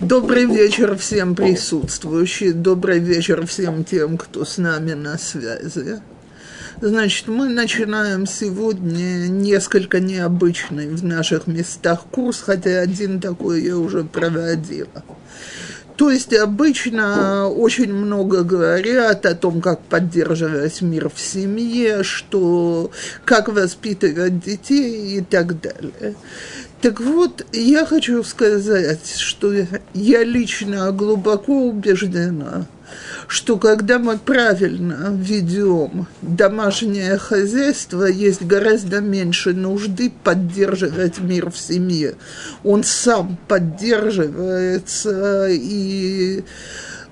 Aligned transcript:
Добрый 0.00 0.46
вечер 0.46 0.96
всем 0.96 1.36
присутствующим, 1.36 2.62
добрый 2.62 2.98
вечер 2.98 3.46
всем 3.46 3.84
тем, 3.84 4.18
кто 4.18 4.44
с 4.44 4.58
нами 4.58 4.92
на 4.92 5.16
связи. 5.18 6.00
Значит, 6.80 7.28
мы 7.28 7.48
начинаем 7.48 8.26
сегодня 8.26 9.28
несколько 9.28 10.00
необычный 10.00 10.88
в 10.88 11.04
наших 11.04 11.46
местах 11.46 12.02
курс, 12.10 12.40
хотя 12.40 12.80
один 12.80 13.20
такой 13.20 13.62
я 13.62 13.76
уже 13.76 14.02
проводила. 14.02 15.04
То 15.96 16.10
есть 16.10 16.34
обычно 16.34 17.48
очень 17.48 17.92
много 17.92 18.42
говорят 18.42 19.24
о 19.26 19.36
том, 19.36 19.60
как 19.60 19.80
поддерживать 19.82 20.82
мир 20.82 21.08
в 21.08 21.20
семье, 21.20 22.02
что 22.02 22.90
как 23.24 23.48
воспитывать 23.48 24.40
детей 24.40 25.18
и 25.18 25.20
так 25.20 25.60
далее. 25.60 26.16
Так 26.84 27.00
вот, 27.00 27.46
я 27.52 27.86
хочу 27.86 28.22
сказать, 28.22 29.16
что 29.16 29.54
я 29.94 30.22
лично 30.22 30.92
глубоко 30.92 31.68
убеждена, 31.68 32.66
что 33.26 33.56
когда 33.56 33.98
мы 33.98 34.18
правильно 34.18 35.08
ведем 35.10 36.06
домашнее 36.20 37.16
хозяйство, 37.16 38.04
есть 38.04 38.42
гораздо 38.42 39.00
меньше 39.00 39.54
нужды 39.54 40.12
поддерживать 40.22 41.20
мир 41.20 41.50
в 41.50 41.56
семье. 41.56 42.16
Он 42.64 42.84
сам 42.84 43.38
поддерживается 43.48 45.48
и 45.48 46.44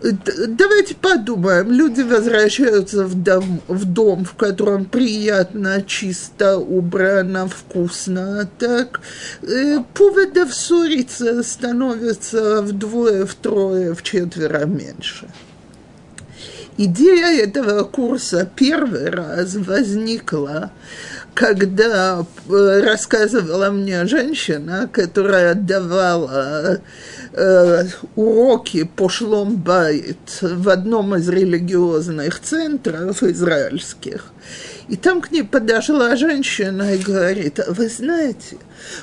Давайте 0.02 0.96
подумаем. 0.96 1.70
Люди 1.70 2.00
возвращаются 2.00 3.04
в 3.04 3.14
дом, 3.14 3.62
в 3.68 3.84
дом, 3.84 4.24
в 4.24 4.34
котором 4.34 4.84
приятно, 4.84 5.82
чисто, 5.82 6.58
убрано, 6.58 7.46
вкусно. 7.46 8.48
Так 8.58 9.00
э, 9.42 9.78
поводов 9.94 10.52
ссориться 10.52 11.42
становится 11.44 12.62
вдвое, 12.62 13.26
втрое, 13.26 13.94
в 13.94 14.02
четверо 14.02 14.64
меньше. 14.66 15.28
Идея 16.78 17.44
этого 17.44 17.84
курса 17.84 18.48
первый 18.56 19.10
раз 19.10 19.54
возникла, 19.54 20.72
когда 21.34 22.26
э, 22.48 22.80
рассказывала 22.82 23.70
мне 23.70 24.04
женщина, 24.06 24.88
которая 24.92 25.54
давала 25.54 26.80
э, 27.32 27.84
уроки 28.14 28.84
по 28.84 29.08
шломбайт 29.08 30.40
в 30.40 30.68
одном 30.68 31.16
из 31.16 31.28
религиозных 31.28 32.40
центров 32.40 33.22
израильских. 33.22 34.32
И 34.88 34.96
там 34.96 35.20
к 35.20 35.30
ней 35.30 35.44
подошла 35.44 36.16
женщина 36.16 36.94
и 36.94 36.98
говорит, 36.98 37.60
«А 37.60 37.72
вы 37.72 37.88
знаете, 37.88 38.58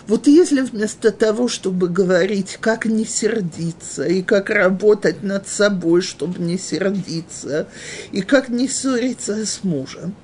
вот 0.08 0.28
если 0.28 0.62
вместо 0.62 1.12
того, 1.12 1.48
чтобы 1.48 1.88
говорить, 1.88 2.58
как 2.60 2.86
не 2.86 3.06
сердиться, 3.06 4.04
и 4.04 4.22
как 4.22 4.50
работать 4.50 5.24
над 5.24 5.48
собой, 5.48 6.02
чтобы 6.02 6.40
не 6.40 6.58
сердиться, 6.58 7.68
и 8.12 8.22
как 8.22 8.50
не 8.50 8.68
ссориться 8.68 9.46
с 9.46 9.64
мужем, 9.64 10.16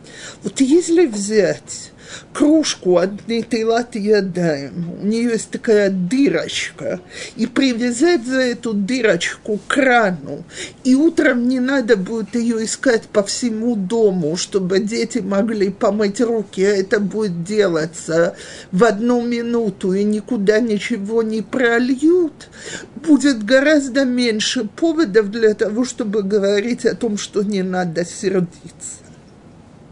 вот 0.43 0.59
если 0.59 1.05
взять 1.05 1.91
кружку 2.33 2.97
от 2.97 3.27
Нейтилат 3.27 3.95
Ядаем, 3.95 5.01
у 5.01 5.05
нее 5.05 5.31
есть 5.31 5.49
такая 5.49 5.89
дырочка, 5.89 6.99
и 7.35 7.47
привязать 7.47 8.25
за 8.25 8.41
эту 8.41 8.73
дырочку 8.73 9.57
к 9.57 9.67
крану, 9.67 10.43
и 10.83 10.95
утром 10.95 11.47
не 11.47 11.59
надо 11.59 11.97
будет 11.97 12.35
ее 12.35 12.63
искать 12.65 13.03
по 13.03 13.23
всему 13.23 13.75
дому, 13.75 14.37
чтобы 14.37 14.79
дети 14.79 15.19
могли 15.19 15.69
помыть 15.69 16.21
руки, 16.21 16.61
а 16.61 16.75
это 16.75 16.99
будет 16.99 17.43
делаться 17.43 18.35
в 18.71 18.83
одну 18.83 19.25
минуту, 19.25 19.93
и 19.93 20.03
никуда 20.03 20.59
ничего 20.59 21.23
не 21.23 21.41
прольют, 21.41 22.49
будет 22.95 23.43
гораздо 23.43 24.05
меньше 24.05 24.65
поводов 24.65 25.31
для 25.31 25.53
того, 25.53 25.85
чтобы 25.85 26.23
говорить 26.23 26.85
о 26.85 26.95
том, 26.95 27.17
что 27.17 27.43
не 27.43 27.63
надо 27.63 28.05
сердиться. 28.05 29.03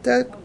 Так? 0.04 0.43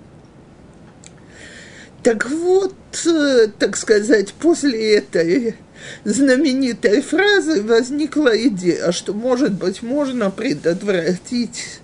Так 2.02 2.30
вот, 2.30 2.74
э, 3.06 3.48
так 3.58 3.76
сказать, 3.76 4.32
после 4.34 4.96
этой 4.96 5.56
знаменитой 6.04 7.02
фразы 7.02 7.62
возникла 7.62 8.36
идея, 8.48 8.92
что, 8.92 9.12
может 9.12 9.52
быть, 9.52 9.82
можно 9.82 10.30
предотвратить 10.30 11.80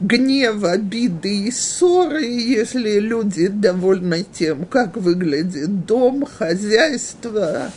гнев, 0.00 0.64
обиды 0.64 1.44
и 1.44 1.50
ссоры, 1.50 2.24
если 2.24 2.98
люди 2.98 3.48
довольны 3.48 4.24
тем, 4.32 4.64
как 4.64 4.96
выглядит 4.96 5.84
дом, 5.84 6.26
хозяйство 6.26 7.70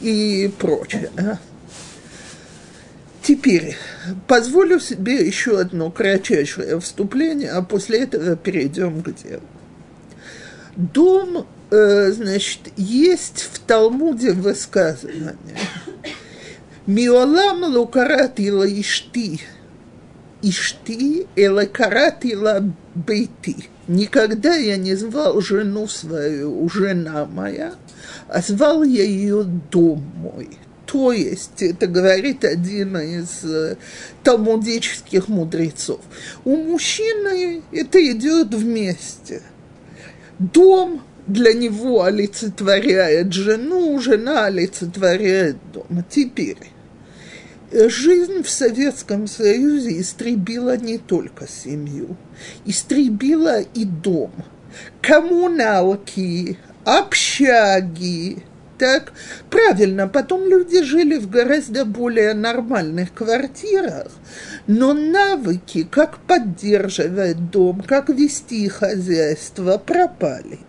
и 0.00 0.52
прочее. 0.58 1.10
Теперь 3.22 3.76
позволю 4.26 4.78
себе 4.78 5.26
еще 5.26 5.58
одно 5.58 5.90
кратчайшее 5.90 6.80
вступление, 6.80 7.50
а 7.50 7.62
после 7.62 8.00
этого 8.00 8.36
перейдем 8.36 9.02
к 9.02 9.14
делу. 9.22 9.42
Дом, 10.78 11.44
э, 11.72 12.12
значит, 12.12 12.60
есть 12.76 13.48
в 13.52 13.58
Талмуде 13.58 14.30
высказывание. 14.30 15.34
Миолам 16.86 17.64
лукаратила 17.64 18.64
ишти. 18.80 19.40
Ишти 20.40 21.26
элакаратила 21.34 22.62
бейти. 22.94 23.56
Никогда 23.88 24.54
я 24.54 24.76
не 24.76 24.94
звал 24.94 25.40
жену 25.40 25.88
свою, 25.88 26.68
жена 26.68 27.24
моя, 27.26 27.74
а 28.28 28.40
звал 28.40 28.84
я 28.84 29.02
ее 29.02 29.42
дом 29.42 30.04
мой. 30.14 30.50
То 30.86 31.10
есть, 31.10 31.60
это 31.60 31.88
говорит 31.88 32.44
один 32.44 32.96
из 32.98 33.42
э, 33.42 33.76
талмудических 34.22 35.26
мудрецов. 35.26 36.00
У 36.44 36.56
мужчины 36.56 37.62
это 37.72 38.00
идет 38.12 38.54
вместе– 38.54 39.42
Дом 40.38 41.02
для 41.26 41.52
него 41.52 42.02
олицетворяет 42.02 43.32
жену, 43.32 43.98
жена 44.00 44.46
олицетворяет 44.46 45.56
дом. 45.72 46.04
Теперь, 46.08 46.58
жизнь 47.72 48.42
в 48.42 48.48
Советском 48.48 49.26
Союзе 49.26 50.00
истребила 50.00 50.76
не 50.76 50.98
только 50.98 51.46
семью, 51.46 52.16
истребила 52.64 53.60
и 53.60 53.84
дом. 53.84 54.32
Коммуналки, 55.02 56.56
общаги, 56.84 58.42
так, 58.78 59.12
правильно, 59.50 60.08
потом 60.08 60.48
люди 60.48 60.82
жили 60.82 61.18
в 61.18 61.28
гораздо 61.28 61.84
более 61.84 62.34
нормальных 62.34 63.12
квартирах, 63.12 64.08
но 64.66 64.94
навыки, 64.94 65.86
как 65.90 66.18
поддерживать 66.20 67.50
дом, 67.50 67.82
как 67.82 68.08
вести 68.08 68.68
хозяйство, 68.68 69.78
пропали. 69.78 70.60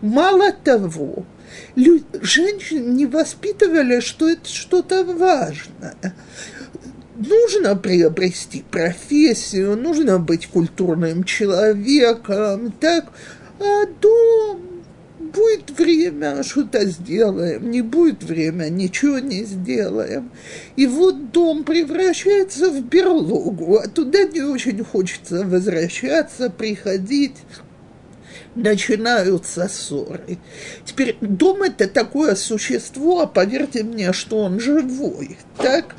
Мало 0.00 0.52
того, 0.52 1.24
люди, 1.74 2.04
женщин 2.20 2.94
не 2.94 3.06
воспитывали, 3.06 4.00
что 4.00 4.28
это 4.28 4.48
что-то 4.48 5.04
важное. 5.04 6.14
Нужно 7.16 7.76
приобрести 7.76 8.62
профессию, 8.70 9.76
нужно 9.76 10.18
быть 10.18 10.48
культурным 10.48 11.24
человеком, 11.24 12.72
так, 12.72 13.06
а 13.58 13.86
дом 14.00 14.75
будет 15.36 15.70
время, 15.78 16.42
что-то 16.42 16.86
сделаем, 16.86 17.70
не 17.70 17.82
будет 17.82 18.24
время, 18.24 18.68
ничего 18.68 19.18
не 19.18 19.44
сделаем. 19.44 20.30
И 20.76 20.86
вот 20.86 21.30
дом 21.30 21.64
превращается 21.64 22.70
в 22.70 22.82
берлогу, 22.82 23.76
а 23.76 23.88
туда 23.88 24.24
не 24.24 24.40
очень 24.40 24.82
хочется 24.82 25.44
возвращаться, 25.44 26.50
приходить 26.50 27.36
начинаются 28.54 29.68
ссоры. 29.68 30.38
Теперь 30.86 31.18
дом 31.20 31.62
это 31.62 31.86
такое 31.86 32.34
существо, 32.34 33.20
а 33.20 33.26
поверьте 33.26 33.84
мне, 33.84 34.14
что 34.14 34.38
он 34.38 34.58
живой, 34.58 35.36
так, 35.58 35.94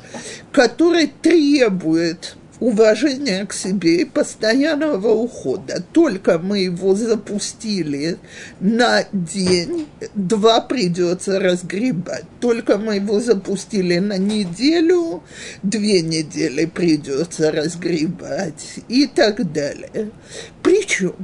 который 0.50 1.06
требует 1.06 2.34
уважения 2.60 3.46
к 3.46 3.52
себе 3.52 4.02
и 4.02 4.04
постоянного 4.04 5.08
ухода. 5.08 5.82
Только 5.92 6.38
мы 6.38 6.60
его 6.60 6.94
запустили 6.94 8.18
на 8.60 9.04
день, 9.12 9.86
два 10.14 10.60
придется 10.60 11.38
разгребать. 11.40 12.24
Только 12.40 12.78
мы 12.78 12.96
его 12.96 13.20
запустили 13.20 13.98
на 13.98 14.18
неделю, 14.18 15.22
две 15.62 16.02
недели 16.02 16.66
придется 16.66 17.52
разгребать 17.52 18.80
и 18.88 19.06
так 19.06 19.52
далее. 19.52 20.10
Причем 20.62 21.14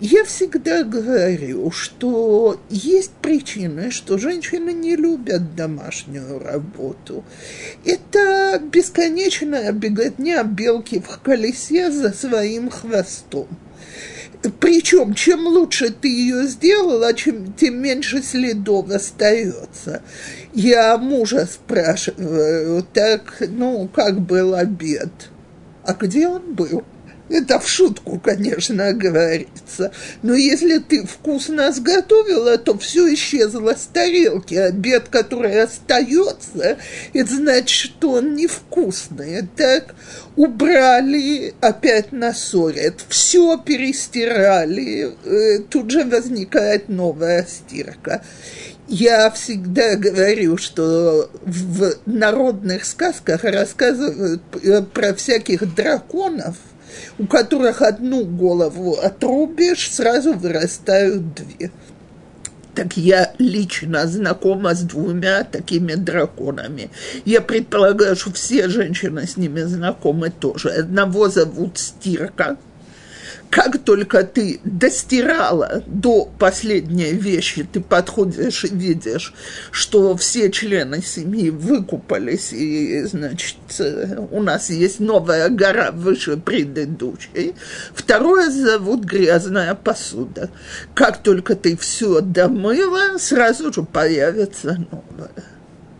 я 0.00 0.24
всегда 0.24 0.82
говорю, 0.82 1.70
что 1.70 2.60
есть 2.68 3.12
причины, 3.22 3.90
что 3.90 4.18
женщины 4.18 4.72
не 4.72 4.96
любят 4.96 5.54
домашнюю 5.54 6.40
работу. 6.40 7.24
Это 7.84 8.60
бесконечная 8.60 9.70
беготня 9.72 10.42
белки 10.42 11.00
в 11.00 11.20
колесе 11.20 11.90
за 11.90 12.12
своим 12.12 12.70
хвостом. 12.70 13.46
причем, 14.60 15.14
чем 15.14 15.46
лучше 15.46 15.90
ты 15.90 16.08
ее 16.08 16.46
сделала, 16.48 17.14
чем, 17.14 17.52
тем 17.52 17.80
меньше 17.80 18.22
следов 18.22 18.90
остается. 18.90 20.02
Я 20.52 20.98
мужа 20.98 21.46
спрашиваю, 21.46 22.84
так, 22.92 23.42
ну, 23.48 23.88
как 23.88 24.20
был 24.20 24.54
обед? 24.54 25.30
А 25.84 25.94
где 25.94 26.28
он 26.28 26.54
был? 26.54 26.84
Это 27.30 27.58
в 27.58 27.66
шутку, 27.66 28.20
конечно, 28.22 28.92
говорится. 28.92 29.92
Но 30.22 30.34
если 30.34 30.78
ты 30.78 31.06
вкусно 31.06 31.72
сготовила, 31.72 32.58
то 32.58 32.76
все 32.76 33.12
исчезло 33.14 33.74
с 33.74 33.86
тарелки. 33.86 34.54
Обед, 34.54 35.08
который 35.08 35.62
остается, 35.62 36.76
это 37.14 37.34
значит, 37.34 37.70
что 37.70 38.12
он 38.12 38.34
невкусный. 38.34 39.48
Так 39.56 39.94
убрали, 40.36 41.54
опять 41.62 42.12
насорят, 42.12 43.02
все 43.08 43.56
перестирали, 43.56 45.14
э, 45.24 45.60
тут 45.70 45.90
же 45.90 46.04
возникает 46.04 46.90
новая 46.90 47.46
стирка. 47.48 48.22
Я 48.86 49.30
всегда 49.30 49.96
говорю, 49.96 50.58
что 50.58 51.30
в 51.42 51.94
народных 52.04 52.84
сказках 52.84 53.44
рассказывают 53.44 54.42
э, 54.62 54.82
про 54.82 55.14
всяких 55.14 55.74
драконов– 55.74 56.56
у 57.18 57.26
которых 57.26 57.82
одну 57.82 58.24
голову 58.24 58.96
отрубишь, 59.02 59.90
сразу 59.90 60.34
вырастают 60.34 61.34
две. 61.34 61.70
Так 62.74 62.96
я 62.96 63.32
лично 63.38 64.06
знакома 64.08 64.74
с 64.74 64.80
двумя 64.80 65.44
такими 65.44 65.94
драконами. 65.94 66.90
Я 67.24 67.40
предполагаю, 67.40 68.16
что 68.16 68.32
все 68.32 68.68
женщины 68.68 69.26
с 69.26 69.36
ними 69.36 69.62
знакомы 69.62 70.30
тоже. 70.30 70.70
Одного 70.70 71.28
зовут 71.28 71.78
Стирка– 71.78 72.56
как 73.50 73.78
только 73.78 74.24
ты 74.24 74.60
достирала 74.64 75.82
до 75.86 76.24
последней 76.38 77.12
вещи, 77.12 77.66
ты 77.70 77.80
подходишь 77.80 78.64
и 78.64 78.68
видишь, 78.68 79.32
что 79.70 80.16
все 80.16 80.50
члены 80.50 81.02
семьи 81.02 81.50
выкупались, 81.50 82.52
и, 82.52 83.04
значит, 83.04 83.56
у 84.30 84.42
нас 84.42 84.70
есть 84.70 84.98
новая 84.98 85.48
гора 85.48 85.92
выше 85.92 86.36
предыдущей. 86.36 87.54
Второе 87.94 88.50
зовут 88.50 89.04
грязная 89.04 89.74
посуда. 89.74 90.50
Как 90.94 91.22
только 91.22 91.54
ты 91.54 91.76
все 91.76 92.20
домыла, 92.20 93.18
сразу 93.18 93.72
же 93.72 93.82
появится 93.82 94.84
новая 94.90 95.53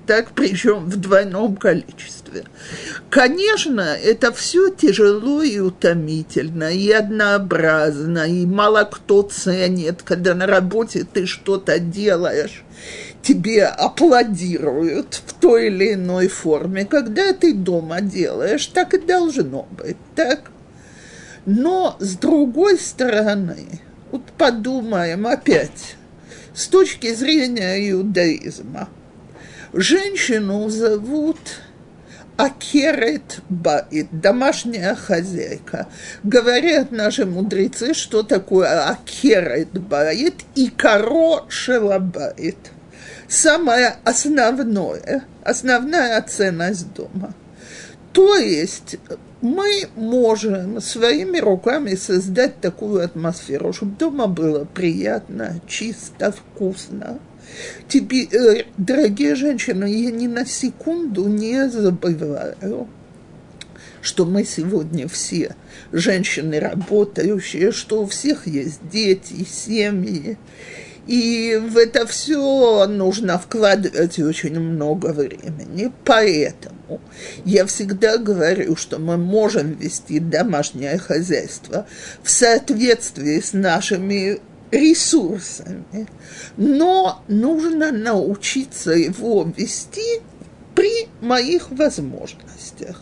так 0.06 0.32
причем 0.34 0.84
в 0.84 0.96
двойном 0.96 1.56
количестве. 1.56 2.44
Конечно, 3.10 3.80
это 3.80 4.32
все 4.32 4.70
тяжело 4.70 5.42
и 5.42 5.58
утомительно, 5.58 6.72
и 6.72 6.90
однообразно, 6.90 8.26
и 8.26 8.44
мало 8.46 8.84
кто 8.84 9.22
ценит, 9.22 10.02
когда 10.02 10.34
на 10.34 10.46
работе 10.46 11.06
ты 11.10 11.26
что-то 11.26 11.78
делаешь, 11.78 12.64
тебе 13.22 13.64
аплодируют 13.64 15.22
в 15.26 15.32
той 15.34 15.68
или 15.68 15.94
иной 15.94 16.28
форме. 16.28 16.84
Когда 16.84 17.32
ты 17.32 17.54
дома 17.54 18.00
делаешь, 18.00 18.66
так 18.66 18.94
и 18.94 18.98
должно 18.98 19.66
быть, 19.70 19.96
так? 20.14 20.50
Но 21.46 21.96
с 22.00 22.16
другой 22.16 22.78
стороны, 22.78 23.80
вот 24.10 24.24
подумаем 24.38 25.26
опять, 25.26 25.96
с 26.54 26.68
точки 26.68 27.14
зрения 27.14 27.90
иудаизма– 27.90 28.88
Женщину 29.76 30.68
зовут 30.68 31.36
Акерет 32.36 33.40
Баит, 33.48 34.06
домашняя 34.12 34.94
хозяйка. 34.94 35.88
Говорят 36.22 36.92
наши 36.92 37.26
мудрецы, 37.26 37.92
что 37.92 38.22
такое 38.22 38.88
Акерет 38.88 39.72
Баит 39.72 40.44
и 40.54 40.68
Каро 40.68 41.46
Шелабаит. 41.48 42.56
Самое 43.26 43.96
основное, 44.04 45.24
основная 45.42 46.22
ценность 46.22 46.92
дома. 46.92 47.34
То 48.12 48.36
есть 48.36 48.94
мы 49.40 49.88
можем 49.96 50.80
своими 50.80 51.38
руками 51.40 51.96
создать 51.96 52.60
такую 52.60 53.04
атмосферу, 53.04 53.72
чтобы 53.72 53.96
дома 53.96 54.28
было 54.28 54.66
приятно, 54.66 55.60
чисто, 55.66 56.30
вкусно– 56.30 57.18
Тебе, 57.88 58.24
э, 58.24 58.64
дорогие 58.76 59.34
женщины, 59.34 59.84
я 59.84 60.10
ни 60.10 60.26
на 60.26 60.46
секунду 60.46 61.28
не 61.28 61.68
забываю, 61.68 62.88
что 64.00 64.26
мы 64.26 64.44
сегодня 64.44 65.08
все 65.08 65.56
женщины 65.92 66.60
работающие, 66.60 67.72
что 67.72 68.02
у 68.02 68.06
всех 68.06 68.46
есть 68.46 68.80
дети, 68.90 69.46
семьи. 69.48 70.36
И 71.06 71.60
в 71.62 71.76
это 71.76 72.06
все 72.06 72.86
нужно 72.86 73.38
вкладывать 73.38 74.18
очень 74.18 74.58
много 74.58 75.08
времени. 75.08 75.92
Поэтому 76.04 77.00
я 77.44 77.66
всегда 77.66 78.16
говорю, 78.16 78.76
что 78.76 78.98
мы 78.98 79.16
можем 79.18 79.72
вести 79.72 80.18
домашнее 80.18 80.98
хозяйство 80.98 81.86
в 82.22 82.30
соответствии 82.30 83.40
с 83.40 83.52
нашими 83.52 84.40
ресурсами, 84.74 86.08
но 86.56 87.22
нужно 87.28 87.92
научиться 87.92 88.92
его 88.92 89.50
вести 89.56 90.20
при 90.74 91.08
моих 91.20 91.70
возможностях. 91.70 93.00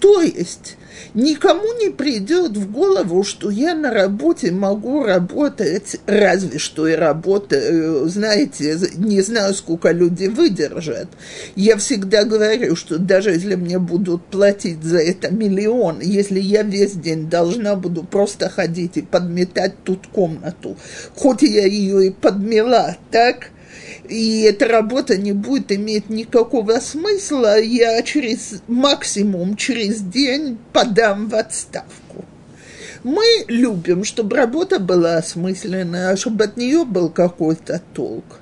То 0.00 0.20
есть 0.20 0.76
никому 1.14 1.72
не 1.78 1.90
придет 1.90 2.56
в 2.56 2.70
голову, 2.70 3.22
что 3.22 3.50
я 3.50 3.74
на 3.74 3.92
работе 3.92 4.50
могу 4.50 5.04
работать, 5.04 5.96
разве 6.06 6.58
что 6.58 6.86
и 6.86 6.94
работаю, 6.94 8.08
знаете, 8.08 8.78
не 8.96 9.22
знаю, 9.22 9.54
сколько 9.54 9.92
люди 9.92 10.26
выдержат. 10.26 11.08
Я 11.54 11.76
всегда 11.76 12.24
говорю, 12.24 12.76
что 12.76 12.98
даже 12.98 13.30
если 13.30 13.54
мне 13.54 13.78
будут 13.78 14.24
платить 14.26 14.82
за 14.82 14.98
это 14.98 15.32
миллион, 15.32 16.00
если 16.00 16.40
я 16.40 16.62
весь 16.62 16.92
день 16.92 17.28
должна 17.28 17.76
буду 17.76 18.02
просто 18.02 18.48
ходить 18.48 18.96
и 18.96 19.02
подметать 19.02 19.74
тут 19.84 20.06
комнату, 20.08 20.76
хоть 21.14 21.42
я 21.42 21.66
ее 21.66 22.08
и 22.08 22.10
подмела, 22.10 22.96
так, 23.10 23.50
и 24.08 24.42
эта 24.42 24.66
работа 24.66 25.16
не 25.16 25.32
будет 25.32 25.72
иметь 25.72 26.10
никакого 26.10 26.78
смысла, 26.80 27.60
я 27.60 28.02
через 28.02 28.62
максимум 28.68 29.56
через 29.56 30.00
день 30.00 30.58
подам 30.72 31.28
в 31.28 31.34
отставку. 31.34 32.24
Мы 33.02 33.24
любим, 33.48 34.04
чтобы 34.04 34.36
работа 34.36 34.78
была 34.78 35.16
осмысленная, 35.16 36.16
чтобы 36.16 36.44
от 36.44 36.56
нее 36.56 36.84
был 36.84 37.10
какой-то 37.10 37.82
толк. 37.92 38.40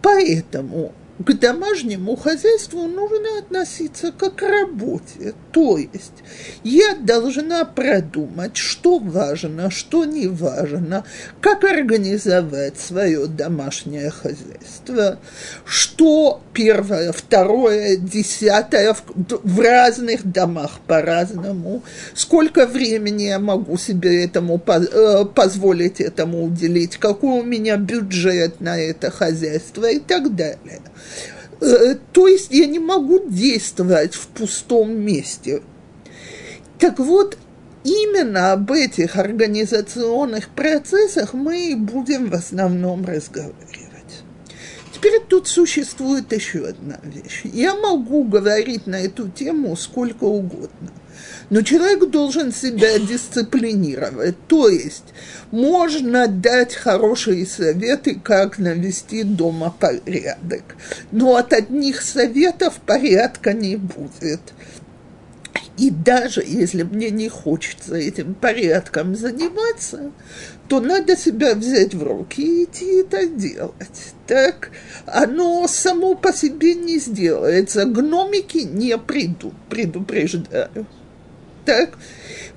Поэтому 0.00 0.92
к 1.18 1.32
домашнему 1.34 2.16
хозяйству 2.16 2.86
нужно 2.86 3.38
относиться 3.40 4.12
как 4.12 4.36
к 4.36 4.42
работе. 4.42 5.34
То 5.52 5.78
есть 5.78 6.12
я 6.62 6.94
должна 6.94 7.64
продумать, 7.64 8.56
что 8.56 8.98
важно, 8.98 9.70
что 9.70 10.04
не 10.04 10.28
важно, 10.28 11.04
как 11.40 11.64
организовать 11.64 12.78
свое 12.78 13.26
домашнее 13.26 14.10
хозяйство, 14.10 15.18
что 15.64 16.40
первое, 16.52 17.12
второе, 17.12 17.96
десятое 17.96 18.94
в, 18.94 19.02
в 19.42 19.60
разных 19.60 20.24
домах 20.24 20.78
по-разному, 20.86 21.82
сколько 22.14 22.66
времени 22.66 23.24
я 23.24 23.40
могу 23.40 23.76
себе 23.76 24.24
этому 24.24 24.62
э, 24.66 25.24
позволить 25.34 26.00
этому 26.00 26.44
уделить, 26.44 26.96
какой 26.96 27.40
у 27.40 27.42
меня 27.42 27.76
бюджет 27.76 28.60
на 28.60 28.78
это 28.78 29.10
хозяйство 29.10 29.90
и 29.90 29.98
так 29.98 30.36
далее. 30.36 30.80
Э, 31.60 31.96
то 32.12 32.28
есть 32.28 32.52
я 32.52 32.66
не 32.66 32.78
могу 32.78 33.20
действовать 33.28 34.14
в 34.14 34.28
пустом 34.28 34.96
месте. 34.96 35.62
Так 36.78 36.98
вот, 36.98 37.36
именно 37.84 38.52
об 38.52 38.70
этих 38.70 39.16
организационных 39.16 40.48
процессах 40.50 41.34
мы 41.34 41.74
будем 41.76 42.30
в 42.30 42.34
основном 42.34 43.04
разговаривать. 43.04 43.54
Теперь 44.94 45.20
тут 45.28 45.48
существует 45.48 46.32
еще 46.32 46.66
одна 46.66 46.98
вещь. 47.02 47.42
Я 47.44 47.74
могу 47.74 48.24
говорить 48.24 48.86
на 48.86 49.00
эту 49.00 49.28
тему 49.28 49.76
сколько 49.76 50.24
угодно– 50.24 50.92
но 51.50 51.62
человек 51.62 52.10
должен 52.10 52.52
себя 52.52 52.98
дисциплинировать. 52.98 54.36
То 54.46 54.68
есть 54.68 55.14
можно 55.50 56.26
дать 56.28 56.74
хорошие 56.74 57.46
советы, 57.46 58.20
как 58.22 58.58
навести 58.58 59.22
дома 59.22 59.74
порядок. 59.78 60.76
Но 61.10 61.36
от 61.36 61.52
одних 61.52 62.02
советов 62.02 62.80
порядка 62.84 63.52
не 63.52 63.76
будет. 63.76 64.40
И 65.78 65.90
даже 65.90 66.42
если 66.44 66.82
мне 66.82 67.10
не 67.10 67.28
хочется 67.28 67.94
этим 67.94 68.34
порядком 68.34 69.14
заниматься, 69.14 70.10
то 70.66 70.80
надо 70.80 71.16
себя 71.16 71.54
взять 71.54 71.94
в 71.94 72.02
руки 72.02 72.42
и 72.42 72.64
идти 72.64 72.96
это 72.96 73.26
делать. 73.28 74.14
Так 74.26 74.70
оно 75.06 75.66
само 75.68 76.16
по 76.16 76.32
себе 76.32 76.74
не 76.74 76.98
сделается. 76.98 77.84
Гномики 77.84 78.58
не 78.58 78.98
придут, 78.98 79.54
предупреждаю. 79.70 80.86
Так? 81.68 81.98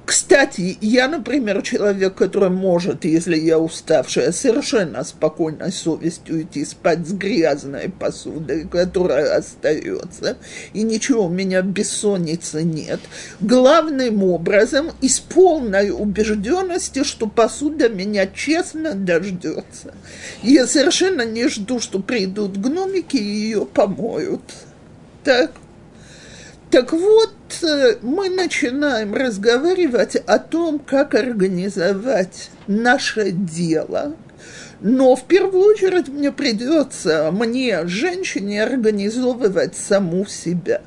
Кстати, 0.06 0.78
я, 0.80 1.10
например, 1.10 1.62
человек, 1.64 2.16
который 2.16 2.50
может, 2.50 3.04
если 3.04 3.36
я 3.36 3.60
уставшая, 3.60 4.32
совершенно 4.32 5.04
спокойной 5.04 5.74
совестью 5.74 6.44
идти 6.44 6.64
спать 6.64 7.06
с 7.06 7.12
грязной 7.12 7.90
посудой, 7.90 8.66
которая 8.70 9.36
остается, 9.36 10.38
и 10.72 10.84
ничего 10.84 11.26
у 11.26 11.30
меня 11.30 11.62
бессонницы 11.62 12.64
нет. 12.64 13.02
Главным 13.42 14.24
образом, 14.24 14.92
из 15.02 15.20
полной 15.20 15.92
убежденности, 15.92 17.04
что 17.04 17.28
посуда 17.28 17.90
меня 17.90 18.28
честно 18.28 18.96
дождется. 18.96 19.94
Я 20.42 20.68
совершенно 20.68 21.26
не 21.26 21.50
жду, 21.50 21.82
что 21.82 22.00
придут 22.00 22.56
гномики 22.56 23.18
и 23.18 23.24
ее 23.24 23.66
помоют. 23.66 24.42
Так? 25.26 25.52
Так 26.72 26.94
вот, 26.94 27.34
э, 27.64 27.98
мы 28.02 28.30
начинаем 28.30 29.14
разговаривать 29.14 30.16
о 30.16 30.40
том, 30.40 30.80
как 30.80 31.16
организовать 31.16 32.50
наше 32.68 33.32
дело, 33.32 34.16
но 34.82 35.16
в 35.16 35.26
первую 35.26 35.64
очередь 35.66 36.08
мне 36.08 36.32
придется, 36.32 37.30
мне, 37.32 37.86
женщине, 37.88 38.64
организовывать 38.64 39.76
саму 39.76 40.26
себя. 40.26 40.82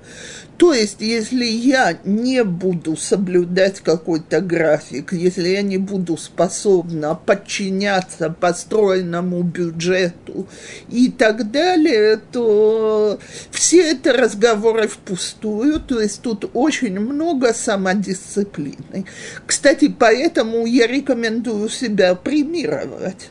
То 0.56 0.72
есть, 0.72 1.00
если 1.00 1.44
я 1.44 1.98
не 2.04 2.44
буду 2.44 2.96
соблюдать 2.96 3.80
какой-то 3.80 4.40
график, 4.40 5.12
если 5.12 5.48
я 5.48 5.62
не 5.62 5.78
буду 5.78 6.16
способна 6.16 7.14
подчиняться 7.14 8.30
построенному 8.30 9.42
бюджету 9.42 10.46
и 10.88 11.10
так 11.10 11.50
далее, 11.50 12.20
то 12.30 13.18
все 13.50 13.90
это 13.90 14.12
разговоры 14.12 14.86
впустую, 14.86 15.80
то 15.80 16.00
есть 16.00 16.22
тут 16.22 16.48
очень 16.54 17.00
много 17.00 17.52
самодисциплины. 17.52 19.06
Кстати, 19.46 19.94
поэтому 19.96 20.66
я 20.66 20.86
рекомендую 20.86 21.68
себя 21.68 22.14
премировать 22.14 23.28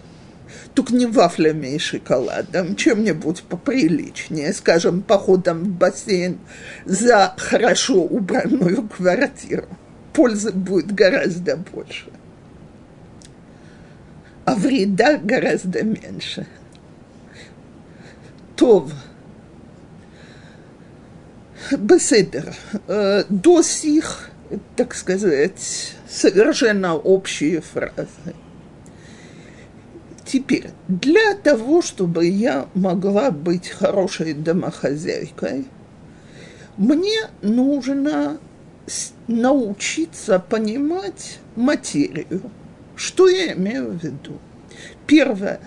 только 0.74 0.94
не 0.94 1.06
вафлями 1.06 1.68
и 1.75 1.80
шоколадом, 1.80 2.75
чем-нибудь 2.75 3.44
поприличнее, 3.44 4.53
скажем, 4.53 5.01
походом 5.01 5.63
в 5.63 5.68
бассейн 5.68 6.39
за 6.86 7.34
хорошо 7.38 8.01
убранную 8.01 8.88
квартиру. 8.88 9.68
Пользы 10.13 10.51
будет 10.51 10.94
гораздо 10.94 11.58
больше, 11.58 12.06
а 14.46 14.56
вреда 14.56 15.18
гораздо 15.18 15.84
меньше. 15.84 16.46
То 18.56 18.88
Беседер. 21.72 22.53
Э, 22.88 23.24
до 23.30 23.62
сих, 23.62 24.30
так 24.75 24.94
сказать, 24.96 25.96
совершенно 26.10 26.96
общие 26.96 27.62
фразы. 27.62 28.36
Теперь, 30.25 30.70
для 30.88 31.36
того, 31.36 31.82
чтобы 31.82 32.25
я 32.25 32.68
могла 32.74 33.32
быть 33.32 33.70
хорошей 33.70 34.34
домохозяйкой, 34.34 35.65
мне 36.77 37.27
нужно 37.42 38.39
научиться 39.27 40.39
понимать 40.39 41.39
материю. 41.56 42.42
Что 42.96 43.27
я 43.27 43.53
имею 43.53 43.92
в 43.92 44.03
виду? 44.03 44.39
Первое. 45.08 45.60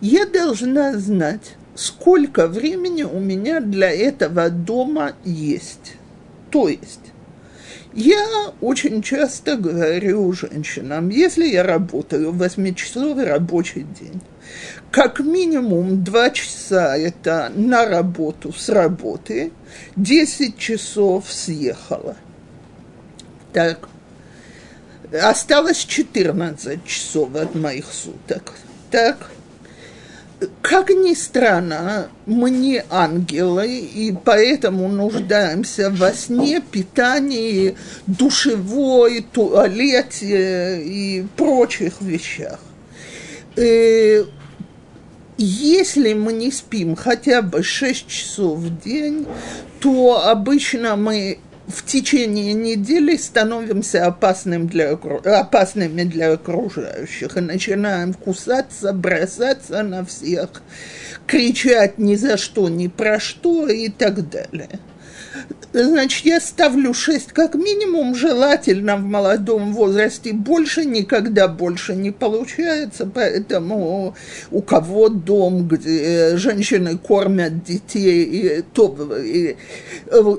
Я 0.00 0.26
должна 0.26 0.96
знать, 0.98 1.56
сколько 1.74 2.46
времени 2.46 3.02
у 3.02 3.18
меня 3.18 3.60
для 3.60 3.90
этого 3.90 4.50
дома 4.50 5.14
есть. 5.24 5.94
То 6.50 6.68
есть, 6.68 7.12
я 7.94 8.52
очень 8.60 9.02
часто 9.02 9.56
говорю 9.56 10.32
женщинам, 10.32 11.08
если 11.08 11.46
я 11.46 11.62
работаю 11.62 12.32
восьмичасовый 12.32 13.24
рабочий 13.24 13.82
день, 13.82 14.20
как 14.90 15.20
минимум 15.20 16.02
два 16.02 16.30
часа 16.30 16.96
это 16.96 17.52
на 17.54 17.86
работу 17.86 18.52
с 18.52 18.68
работы, 18.68 19.52
10 19.96 20.58
часов 20.58 21.30
съехала. 21.30 22.16
Так, 23.52 23.88
осталось 25.12 25.78
14 25.78 26.84
часов 26.84 27.34
от 27.34 27.54
моих 27.54 27.86
суток. 27.92 28.54
Так, 28.90 29.30
как 30.62 30.90
ни 30.90 31.14
странно, 31.14 32.08
мы 32.26 32.50
не 32.50 32.82
ангелы, 32.90 33.78
и 33.78 34.14
поэтому 34.24 34.88
нуждаемся 34.88 35.90
во 35.90 36.12
сне, 36.12 36.60
питании, 36.60 37.76
душевой, 38.06 39.26
туалете 39.32 40.80
и 40.82 41.26
прочих 41.36 42.00
вещах. 42.00 42.60
Э, 43.56 44.24
если 45.36 46.14
мы 46.14 46.32
не 46.32 46.52
спим 46.52 46.94
хотя 46.94 47.42
бы 47.42 47.62
6 47.62 48.06
часов 48.06 48.58
в 48.58 48.82
день, 48.82 49.26
то 49.80 50.24
обычно 50.28 50.96
мы 50.96 51.38
в 51.68 51.84
течение 51.84 52.54
недели 52.54 53.16
становимся 53.16 54.06
опасным 54.06 54.66
для, 54.66 54.92
опасными 54.92 56.02
для 56.02 56.32
окружающих 56.32 57.36
и 57.36 57.40
начинаем 57.40 58.14
кусаться, 58.14 58.92
бросаться 58.94 59.82
на 59.82 60.04
всех, 60.04 60.62
кричать 61.26 61.98
ни 61.98 62.16
за 62.16 62.38
что, 62.38 62.68
ни 62.68 62.88
про 62.88 63.20
что 63.20 63.68
и 63.68 63.90
так 63.90 64.30
далее. 64.30 64.80
Значит, 65.72 66.24
я 66.24 66.40
ставлю 66.40 66.94
6 66.94 67.32
как 67.32 67.54
минимум, 67.54 68.14
желательно 68.14 68.96
в 68.96 69.02
молодом 69.02 69.74
возрасте. 69.74 70.32
Больше, 70.32 70.86
никогда 70.86 71.46
больше 71.46 71.94
не 71.94 72.10
получается, 72.10 73.04
поэтому 73.12 74.14
у 74.50 74.62
кого 74.62 75.10
дом, 75.10 75.68
где 75.68 76.36
женщины 76.38 76.96
кормят 76.96 77.64
детей, 77.64 78.24
и, 78.24 78.62
то, 78.72 78.96
и, 79.22 79.56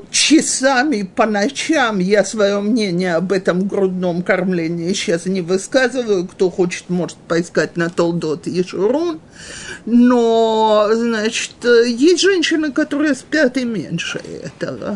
часами 0.09 1.03
по 1.03 1.27
ночам, 1.27 1.99
я 1.99 2.25
свое 2.25 2.59
мнение 2.59 3.13
об 3.13 3.31
этом 3.31 3.67
грудном 3.67 4.23
кормлении 4.23 4.91
сейчас 4.93 5.27
не 5.27 5.41
высказываю, 5.41 6.27
кто 6.27 6.49
хочет, 6.49 6.89
может 6.89 7.17
поискать 7.27 7.77
на 7.77 7.89
Толдот 7.89 8.47
и 8.47 8.63
Шурун, 8.63 9.19
но, 9.85 10.89
значит, 10.91 11.53
есть 11.63 12.21
женщины, 12.21 12.71
которые 12.71 13.13
спят 13.13 13.57
и 13.57 13.63
меньше 13.63 14.21
этого. 14.43 14.88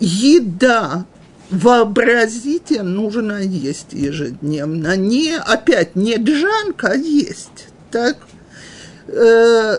Еда, 0.00 1.06
вообразите, 1.50 2.82
нужно 2.82 3.40
есть 3.42 3.92
ежедневно. 3.92 4.96
Не, 4.96 5.36
опять, 5.36 5.94
не 5.96 6.16
джанка, 6.16 6.88
а 6.88 6.96
есть. 6.96 7.68
Так? 7.90 8.16
Э, 9.08 9.78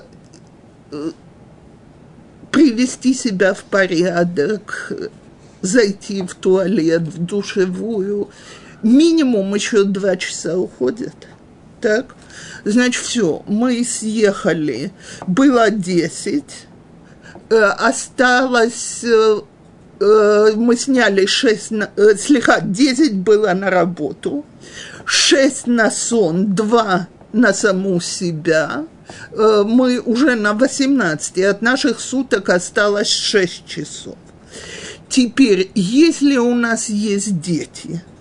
привести 2.51 3.13
себя 3.13 3.53
в 3.53 3.63
порядок, 3.63 4.93
зайти 5.61 6.21
в 6.21 6.35
туалет, 6.35 7.01
в 7.01 7.25
душевую. 7.25 8.29
Минимум 8.83 9.55
еще 9.55 9.83
два 9.83 10.15
часа 10.15 10.57
уходит. 10.57 11.15
Так? 11.81 12.15
Значит, 12.63 13.03
все, 13.03 13.43
мы 13.47 13.83
съехали, 13.83 14.91
было 15.27 15.69
10, 15.69 16.43
э, 16.43 16.72
осталось, 17.61 19.03
э, 19.03 19.41
э, 19.99 20.51
мы 20.55 20.75
сняли 20.75 21.25
6, 21.25 21.71
э, 21.71 22.15
слегка 22.17 22.59
10 22.61 23.13
было 23.15 23.53
на 23.53 23.69
работу, 23.69 24.45
6 25.05 25.67
на 25.67 25.91
сон, 25.91 26.55
2 26.55 27.07
на 27.33 27.53
саму 27.53 27.99
себя, 27.99 28.85
э, 29.31 29.63
мы 29.65 29.99
уже 29.99 30.35
на 30.35 30.53
18, 30.53 31.43
от 31.43 31.61
наших 31.61 31.99
суток 31.99 32.49
осталось 32.49 33.09
6 33.09 33.65
часов. 33.65 34.15
Теперь, 35.09 35.71
если 35.75 36.37
у 36.37 36.55
нас 36.55 36.89
есть 36.89 37.39
дети– 37.41 38.01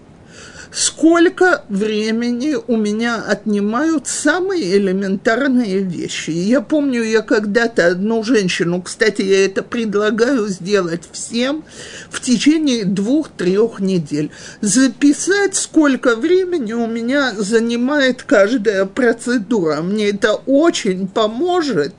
сколько 0.72 1.64
времени 1.68 2.56
у 2.66 2.76
меня 2.76 3.16
отнимают 3.16 4.08
самые 4.08 4.76
элементарные 4.76 5.78
вещи. 5.78 6.30
Я 6.30 6.62
помню, 6.62 7.02
я 7.02 7.20
когда-то 7.20 7.88
одну 7.88 8.24
женщину, 8.24 8.80
кстати, 8.80 9.22
я 9.22 9.44
это 9.44 9.62
предлагаю 9.62 10.48
сделать 10.48 11.02
всем 11.12 11.64
в 12.10 12.20
течение 12.20 12.84
двух-трех 12.84 13.80
недель, 13.80 14.30
записать, 14.60 15.56
сколько 15.56 16.16
времени 16.16 16.72
у 16.72 16.86
меня 16.86 17.34
занимает 17.36 18.22
каждая 18.22 18.86
процедура. 18.86 19.82
Мне 19.82 20.10
это 20.10 20.34
очень 20.46 21.06
поможет 21.06 21.94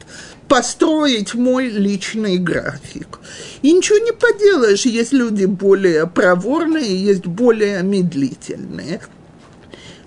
построить 0.48 1.34
мой 1.34 1.68
личный 1.68 2.38
график. 2.38 3.20
И 3.62 3.72
ничего 3.72 3.98
не 4.00 4.12
поделаешь, 4.12 4.86
есть 4.86 5.14
люди 5.14 5.46
более 5.46 6.08
проворные, 6.08 7.04
есть 7.04 7.26
более 7.26 7.82
медлительные. 7.84 9.02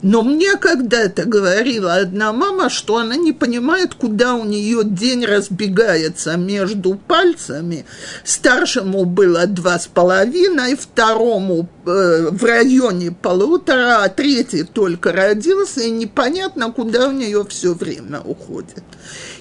Но 0.03 0.23
мне 0.23 0.57
когда-то 0.57 1.25
говорила 1.25 1.95
одна 1.95 2.33
мама, 2.33 2.69
что 2.69 2.99
она 2.99 3.17
не 3.17 3.33
понимает, 3.33 3.95
куда 3.95 4.35
у 4.35 4.45
нее 4.45 4.83
день 4.85 5.25
разбегается 5.25 6.37
между 6.37 6.95
пальцами. 6.95 7.87
Старшему 8.23 9.05
было 9.05 9.47
два 9.47 9.79
с 9.79 9.87
половиной, 9.87 10.77
второму 10.77 11.69
э, 11.87 12.29
в 12.31 12.45
районе 12.45 13.11
полутора, 13.11 14.05
а 14.05 14.09
третий 14.09 14.65
только 14.65 15.13
родился, 15.13 15.81
и 15.81 15.91
непонятно, 15.91 16.71
куда 16.73 17.09
у 17.09 17.13
нее 17.13 17.45
все 17.49 17.73
время 17.73 18.21
уходит. 18.21 18.85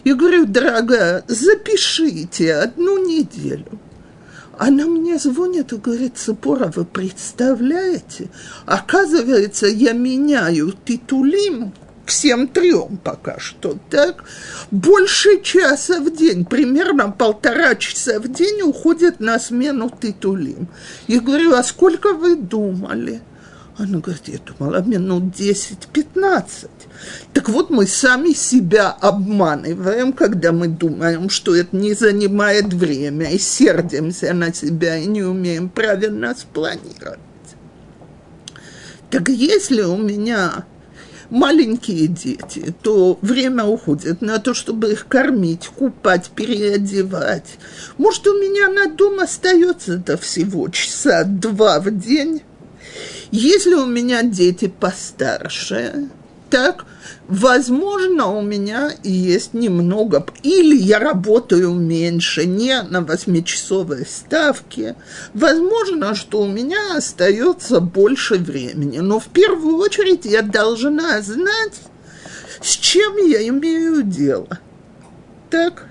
И 0.05 0.13
говорю, 0.13 0.45
дорогая, 0.45 1.25
запишите 1.27 2.55
одну 2.55 3.05
неделю– 3.05 3.79
она 4.57 4.85
мне 4.85 5.17
звонит 5.17 5.73
и 5.73 5.77
говорит, 5.77 6.17
Цепора, 6.17 6.71
вы 6.73 6.85
представляете? 6.85 8.29
Оказывается, 8.65 9.67
я 9.67 9.91
меняю 9.91 10.73
титулим 10.85 11.73
всем 12.05 12.47
трем 12.47 12.97
пока 13.03 13.39
что, 13.39 13.77
так? 13.89 14.23
Больше 14.71 15.41
часа 15.41 15.99
в 15.99 16.15
день, 16.15 16.45
примерно 16.45 17.11
полтора 17.11 17.75
часа 17.75 18.19
в 18.19 18.27
день 18.31 18.61
уходит 18.61 19.19
на 19.19 19.39
смену 19.39 19.91
титулим. 20.01 20.67
Я 21.07 21.19
говорю, 21.19 21.53
а 21.53 21.63
сколько 21.63 22.13
вы 22.13 22.35
думали? 22.35 23.21
Она 23.77 23.99
говорит, 23.99 24.27
я 24.27 24.37
думала, 24.39 24.81
минут 24.81 25.35
10-15. 25.35 26.69
Так 27.33 27.49
вот, 27.49 27.69
мы 27.69 27.85
сами 27.85 28.31
себя 28.31 28.89
обманываем, 28.89 30.13
когда 30.13 30.53
мы 30.53 30.69
думаем, 30.69 31.29
что 31.29 31.53
это 31.53 31.75
не 31.75 31.93
занимает 31.93 32.73
время, 32.73 33.31
и 33.31 33.37
сердимся 33.37 34.33
на 34.33 34.53
себя, 34.53 34.97
и 34.97 35.05
не 35.05 35.23
умеем 35.23 35.67
правильно 35.67 36.33
спланировать. 36.33 37.19
Так 39.09 39.27
если 39.27 39.81
у 39.81 39.97
меня 39.97 40.65
маленькие 41.29 42.07
дети, 42.07 42.73
то 42.81 43.19
время 43.21 43.65
уходит 43.65 44.21
на 44.21 44.39
то, 44.39 44.53
чтобы 44.53 44.93
их 44.93 45.07
кормить, 45.07 45.67
купать, 45.67 46.31
переодевать. 46.33 47.57
Может, 47.97 48.27
у 48.27 48.33
меня 48.33 48.69
на 48.69 48.93
дом 48.93 49.19
остается 49.19 49.97
до 49.97 50.15
всего 50.17 50.69
часа 50.69 51.23
два 51.25 51.79
в 51.81 51.91
день, 51.91 52.41
если 53.31 53.73
у 53.73 53.85
меня 53.85 54.23
дети 54.23 54.67
постарше, 54.67 56.09
так, 56.49 56.85
возможно, 57.27 58.27
у 58.27 58.41
меня 58.41 58.91
есть 59.03 59.53
немного, 59.53 60.25
или 60.43 60.75
я 60.75 60.99
работаю 60.99 61.73
меньше, 61.73 62.45
не 62.45 62.81
на 62.83 63.01
восьмичасовой 63.01 64.05
ставке, 64.05 64.95
возможно, 65.33 66.15
что 66.15 66.41
у 66.41 66.47
меня 66.47 66.95
остается 66.95 67.79
больше 67.79 68.35
времени, 68.35 68.99
но 68.99 69.19
в 69.19 69.27
первую 69.27 69.77
очередь 69.77 70.25
я 70.25 70.43
должна 70.43 71.21
знать, 71.21 71.81
с 72.61 72.69
чем 72.69 73.17
я 73.17 73.47
имею 73.47 74.03
дело. 74.03 74.59
Так, 75.49 75.87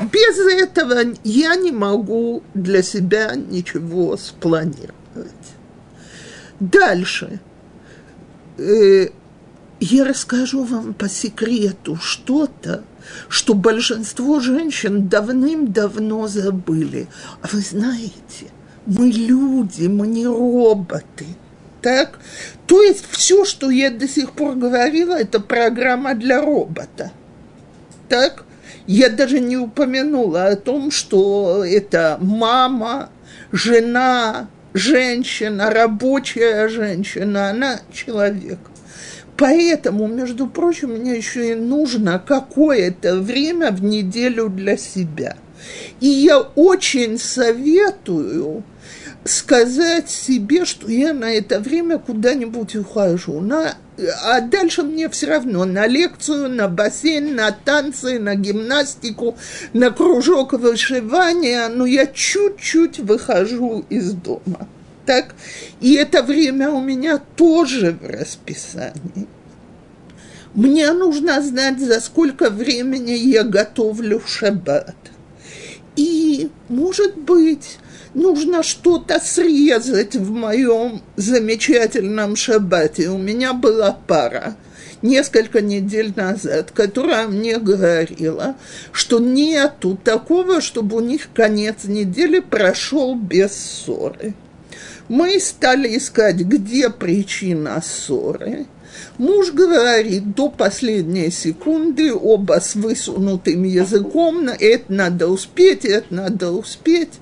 без 0.00 0.38
этого 0.38 1.14
я 1.22 1.54
не 1.54 1.70
могу 1.70 2.42
для 2.54 2.82
себя 2.82 3.34
ничего 3.34 4.16
спланировать. 4.16 5.01
Дальше. 6.62 7.40
Э, 8.56 9.08
я 9.80 10.04
расскажу 10.04 10.62
вам 10.62 10.94
по 10.94 11.08
секрету 11.08 11.96
что-то, 11.96 12.84
что 13.28 13.54
большинство 13.54 14.38
женщин 14.38 15.08
давным-давно 15.08 16.28
забыли. 16.28 17.08
А 17.42 17.48
вы 17.50 17.62
знаете, 17.62 18.46
мы 18.86 19.08
люди, 19.08 19.88
мы 19.88 20.06
не 20.06 20.24
роботы. 20.24 21.26
Так? 21.80 22.20
То 22.68 22.80
есть 22.80 23.06
все, 23.10 23.44
что 23.44 23.68
я 23.68 23.90
до 23.90 24.06
сих 24.06 24.30
пор 24.30 24.54
говорила, 24.54 25.14
это 25.14 25.40
программа 25.40 26.14
для 26.14 26.40
робота. 26.40 27.10
Так? 28.08 28.44
Я 28.86 29.10
даже 29.10 29.40
не 29.40 29.56
упомянула 29.56 30.46
о 30.46 30.56
том, 30.56 30.92
что 30.92 31.64
это 31.64 32.18
мама, 32.20 33.10
жена, 33.50 34.48
женщина, 34.74 35.70
рабочая 35.70 36.68
женщина, 36.68 37.50
она 37.50 37.80
человек. 37.92 38.58
Поэтому, 39.36 40.06
между 40.06 40.46
прочим, 40.46 40.90
мне 40.90 41.16
еще 41.16 41.52
и 41.52 41.54
нужно 41.54 42.22
какое-то 42.24 43.16
время 43.16 43.70
в 43.70 43.82
неделю 43.82 44.48
для 44.48 44.76
себя. 44.76 45.36
И 46.00 46.06
я 46.06 46.38
очень 46.40 47.18
советую 47.18 48.64
сказать 49.24 50.10
себе, 50.10 50.64
что 50.64 50.90
я 50.90 51.12
на 51.12 51.32
это 51.32 51.60
время 51.60 51.98
куда-нибудь 51.98 52.74
ухожу. 52.76 53.40
На, 53.40 53.76
а 54.24 54.40
дальше 54.40 54.82
мне 54.82 55.08
все 55.08 55.26
равно 55.28 55.64
на 55.64 55.86
лекцию, 55.86 56.48
на 56.48 56.68
бассейн, 56.68 57.34
на 57.34 57.52
танцы, 57.52 58.18
на 58.18 58.34
гимнастику, 58.34 59.36
на 59.72 59.90
кружок 59.90 60.54
вышивания, 60.54 61.68
но 61.68 61.86
я 61.86 62.06
чуть-чуть 62.06 62.98
выхожу 62.98 63.84
из 63.88 64.12
дома. 64.12 64.68
Так? 65.06 65.34
И 65.80 65.94
это 65.94 66.22
время 66.22 66.70
у 66.70 66.80
меня 66.80 67.18
тоже 67.36 67.96
в 68.00 68.06
расписании. 68.06 69.26
Мне 70.54 70.92
нужно 70.92 71.40
знать, 71.40 71.80
за 71.80 72.00
сколько 72.00 72.50
времени 72.50 73.12
я 73.12 73.42
готовлю 73.42 74.20
шаббат. 74.26 74.94
И, 75.96 76.50
может 76.68 77.16
быть, 77.16 77.78
нужно 78.14 78.62
что-то 78.62 79.20
срезать 79.20 80.16
в 80.16 80.30
моем 80.30 81.02
замечательном 81.16 82.36
шаббате. 82.36 83.08
У 83.08 83.18
меня 83.18 83.52
была 83.52 83.96
пара 84.06 84.56
несколько 85.02 85.60
недель 85.60 86.12
назад, 86.16 86.70
которая 86.70 87.26
мне 87.26 87.58
говорила, 87.58 88.56
что 88.92 89.18
нету 89.18 89.98
такого, 90.02 90.60
чтобы 90.60 90.96
у 90.96 91.00
них 91.00 91.28
конец 91.34 91.84
недели 91.84 92.40
прошел 92.40 93.14
без 93.14 93.52
ссоры. 93.52 94.34
Мы 95.08 95.38
стали 95.40 95.96
искать, 95.96 96.36
где 96.36 96.88
причина 96.88 97.82
ссоры. 97.84 98.66
Муж 99.18 99.52
говорит 99.52 100.34
до 100.34 100.48
последней 100.48 101.30
секунды, 101.30 102.14
оба 102.14 102.60
с 102.60 102.74
высунутым 102.74 103.64
языком, 103.64 104.48
это 104.48 104.92
надо 104.92 105.28
успеть, 105.28 105.84
это 105.84 106.14
надо 106.14 106.52
успеть. 106.52 107.21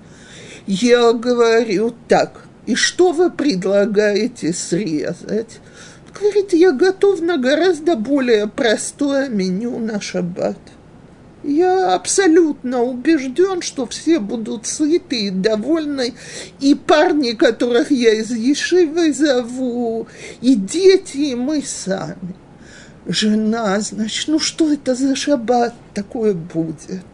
Я 0.66 1.12
говорю 1.12 1.94
так, 2.08 2.44
и 2.66 2.74
что 2.74 3.12
вы 3.12 3.30
предлагаете 3.30 4.52
срезать? 4.52 5.60
Говорит, 6.18 6.52
я 6.52 6.72
готов 6.72 7.20
на 7.20 7.38
гораздо 7.38 7.96
более 7.96 8.46
простое 8.46 9.28
меню 9.28 9.78
на 9.78 10.00
шаббат. 10.00 10.58
Я 11.42 11.94
абсолютно 11.94 12.82
убежден, 12.82 13.62
что 13.62 13.86
все 13.86 14.18
будут 14.18 14.66
сыты 14.66 15.26
и 15.26 15.30
довольны, 15.30 16.12
и 16.60 16.74
парни, 16.74 17.32
которых 17.32 17.90
я 17.90 18.12
из 18.12 18.30
Ешивы 18.30 19.14
зову, 19.14 20.06
и 20.42 20.54
дети, 20.54 21.16
и 21.16 21.34
мы 21.34 21.62
сами. 21.62 22.34
Жена, 23.06 23.80
значит, 23.80 24.28
ну 24.28 24.38
что 24.38 24.70
это 24.70 24.94
за 24.94 25.16
шаббат 25.16 25.74
такое 25.94 26.34
будет? 26.34 27.06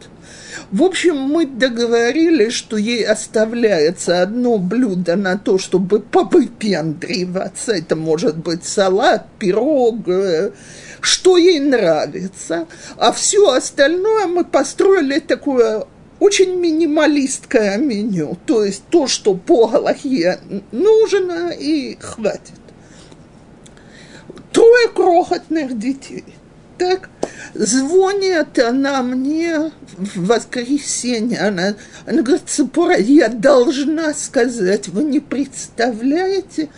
В 0.70 0.82
общем, 0.82 1.16
мы 1.16 1.46
договорились, 1.46 2.52
что 2.52 2.76
ей 2.76 3.04
оставляется 3.04 4.22
одно 4.22 4.58
блюдо 4.58 5.16
на 5.16 5.38
то, 5.38 5.58
чтобы 5.58 6.00
повыпендриваться. 6.00 7.72
Это 7.72 7.96
может 7.96 8.36
быть 8.36 8.64
салат, 8.64 9.26
пирог, 9.38 10.08
э, 10.08 10.52
что 11.00 11.36
ей 11.36 11.60
нравится. 11.60 12.66
А 12.96 13.12
все 13.12 13.50
остальное 13.50 14.26
мы 14.26 14.44
построили 14.44 15.20
такое 15.20 15.84
очень 16.18 16.58
минималистское 16.58 17.76
меню. 17.76 18.36
То 18.46 18.64
есть 18.64 18.82
то, 18.90 19.06
что 19.06 19.34
по 19.34 19.68
Галахе 19.68 20.40
нужно, 20.72 21.50
и 21.50 21.96
хватит. 22.00 22.60
Трое 24.52 24.88
крохотных 24.88 25.78
детей– 25.78 26.24
так 26.78 27.08
звонит 27.54 28.58
она 28.58 29.02
мне 29.02 29.72
в 29.96 30.26
воскресенье, 30.26 31.40
она, 31.40 31.74
она 32.06 32.22
говорит, 32.22 32.48
Цепора, 32.48 32.98
я 32.98 33.28
должна 33.28 34.12
сказать, 34.14 34.88
вы 34.88 35.04
не 35.04 35.20
представляете, 35.20 36.68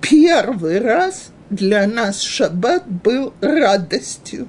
первый 0.00 0.80
раз 0.80 1.30
для 1.50 1.86
нас 1.86 2.20
шаббат 2.20 2.86
был 2.86 3.32
радостью. 3.40 4.48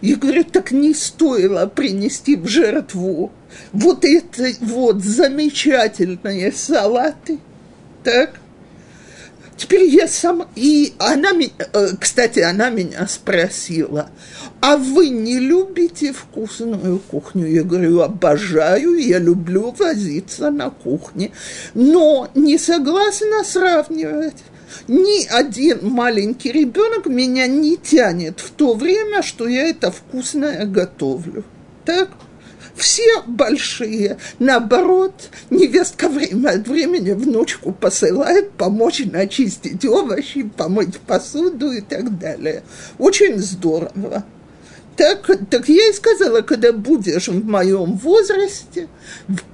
Я 0.00 0.16
говорю, 0.16 0.44
так 0.44 0.72
не 0.72 0.94
стоило 0.94 1.66
принести 1.66 2.36
в 2.36 2.46
жертву 2.48 3.32
вот 3.72 4.04
это 4.04 4.48
вот 4.60 5.02
замечательные 5.02 6.52
салаты, 6.52 7.38
так? 8.02 8.40
Теперь 9.56 9.84
я 9.84 10.06
сама... 10.06 10.48
И 10.54 10.92
она, 10.98 11.30
э, 11.32 11.88
кстати, 11.98 12.40
она 12.40 12.70
меня 12.70 13.06
спросила, 13.08 14.10
а 14.60 14.76
вы 14.76 15.08
не 15.08 15.38
любите 15.38 16.12
вкусную 16.12 16.98
кухню? 16.98 17.46
Я 17.46 17.62
говорю, 17.62 18.02
обожаю, 18.02 18.96
я 18.96 19.18
люблю 19.18 19.74
возиться 19.78 20.50
на 20.50 20.70
кухне, 20.70 21.32
но 21.74 22.28
не 22.34 22.58
согласна 22.58 23.44
сравнивать 23.44 24.42
ни 24.88 25.26
один 25.26 25.88
маленький 25.88 26.52
ребенок 26.52 27.06
меня 27.06 27.46
не 27.46 27.76
тянет 27.76 28.40
в 28.40 28.50
то 28.50 28.74
время, 28.74 29.22
что 29.22 29.48
я 29.48 29.68
это 29.68 29.90
вкусное 29.90 30.64
готовлю. 30.66 31.44
Так? 31.84 32.10
Все 32.76 33.22
большие. 33.26 34.18
Наоборот, 34.38 35.30
невестка 35.50 36.08
время 36.08 36.50
от 36.50 36.68
времени 36.68 37.12
внучку 37.12 37.72
посылает 37.72 38.52
помочь 38.52 39.02
начистить 39.04 39.84
овощи, 39.84 40.42
помыть 40.42 40.98
посуду 41.00 41.72
и 41.72 41.80
так 41.80 42.18
далее. 42.18 42.62
Очень 42.98 43.38
здорово. 43.38 44.24
Так, 44.96 45.26
так 45.50 45.68
я 45.68 45.90
и 45.90 45.92
сказала, 45.92 46.40
когда 46.42 46.72
будешь 46.72 47.28
в 47.28 47.46
моем 47.46 47.96
возрасте, 47.96 48.88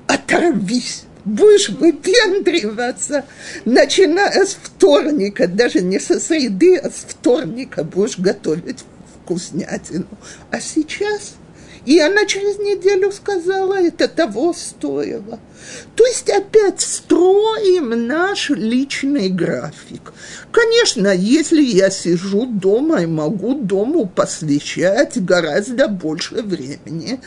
оторвись 0.07 1.05
будешь 1.25 1.69
выпендриваться, 1.69 3.25
начиная 3.65 4.45
с 4.45 4.55
вторника, 4.61 5.47
даже 5.47 5.81
не 5.81 5.99
со 5.99 6.19
среды, 6.19 6.77
а 6.77 6.91
с 6.91 7.05
вторника 7.07 7.85
будешь 7.85 8.19
готовить 8.19 8.85
вкуснятину. 9.23 10.07
А 10.51 10.61
сейчас 10.61 11.35
и 11.85 11.99
она 11.99 12.27
через 12.27 12.59
неделю 12.59 13.11
сказала, 13.11 13.75
это 13.75 14.09
того 14.09 14.53
стоило. 14.53 15.41
То 15.97 16.07
есть 16.07 16.31
опять 16.31 16.81
строим 16.81 18.07
наш 18.07 18.51
личный 18.51 19.29
график. 19.29 20.13
Конечно, 20.51 21.09
если 21.09 21.63
я 21.63 21.91
сижу 21.91 22.47
дома 22.47 23.03
и 23.03 23.07
могу 23.07 23.55
дому 23.55 24.07
посвящать 24.07 25.23
гораздо 25.25 25.89
больше 25.89 26.43
времени, 26.43 27.21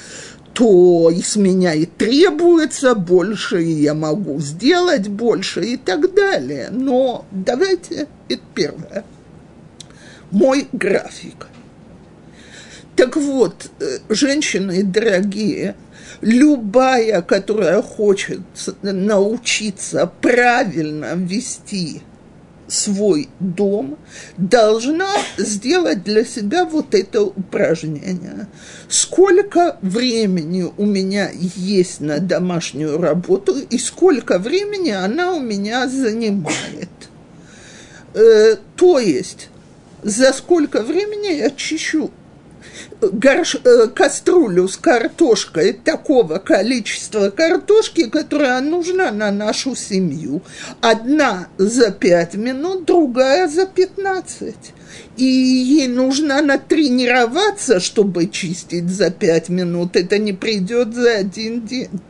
то 0.54 1.12
с 1.12 1.36
меня 1.36 1.74
и 1.74 1.86
требуется 1.86 2.96
больше, 2.96 3.62
и 3.62 3.72
я 3.72 3.94
могу 3.94 4.39
сделать 4.39 5.10
больше 5.10 5.65
и 5.65 5.78
так 5.78 6.13
далее. 6.13 6.70
Но 6.72 7.26
давайте, 7.32 8.08
это 8.30 8.41
первое. 8.54 9.04
Мой 10.32 10.68
график. 10.72 11.48
Так 12.95 13.17
вот, 13.17 13.71
э, 13.79 13.99
женщины 14.10 14.84
дорогие, 14.84 15.75
любая, 16.21 17.21
которая 17.21 17.81
хочет 17.81 18.41
научиться 18.81 20.10
правильно 20.21 21.15
вести 21.15 22.01
свой 22.67 23.29
дом, 23.39 23.97
должна 24.38 25.10
сделать 25.38 26.03
для 26.03 26.23
себя 26.23 26.65
вот 26.65 26.95
это 26.95 27.21
упражнение. 27.21 28.47
Сколько 28.88 29.77
времени 29.81 30.71
у 30.77 30.86
меня 30.86 31.29
есть 31.34 31.99
на 31.99 32.19
домашнюю 32.19 32.97
работу 32.99 33.55
и 33.58 33.77
сколько 33.77 34.39
времени 34.39 34.91
она 34.91 35.34
у 35.34 35.41
меня 35.41 35.88
занимает. 35.88 36.89
Э, 38.13 38.55
то 38.77 38.99
есть, 38.99 39.49
за 40.01 40.31
сколько 40.31 40.81
времени 40.81 41.38
я 41.38 41.51
чищу 41.51 42.10
горш, 43.01 43.57
э, 43.63 43.88
кастрюлю 43.88 44.67
с 44.67 44.77
картошкой 44.77 45.73
такого 45.73 46.39
количества 46.39 47.29
картошки, 47.29 48.09
которая 48.09 48.61
нужна 48.61 49.11
на 49.11 49.31
нашу 49.31 49.75
семью. 49.75 50.41
Одна 50.81 51.47
за 51.57 51.91
пять 51.91 52.35
минут, 52.35 52.85
другая 52.85 53.47
за 53.47 53.65
пятнадцать. 53.65 54.73
И 55.17 55.23
ей 55.23 55.88
нужно 55.88 56.41
натренироваться, 56.41 57.79
чтобы 57.79 58.27
чистить 58.27 58.89
за 58.89 59.11
пять 59.11 59.49
минут. 59.49 59.95
Это 59.95 60.17
не 60.17 60.33
придет 60.33 60.93
за 60.93 61.15
один 61.15 61.65
день 61.65 62.01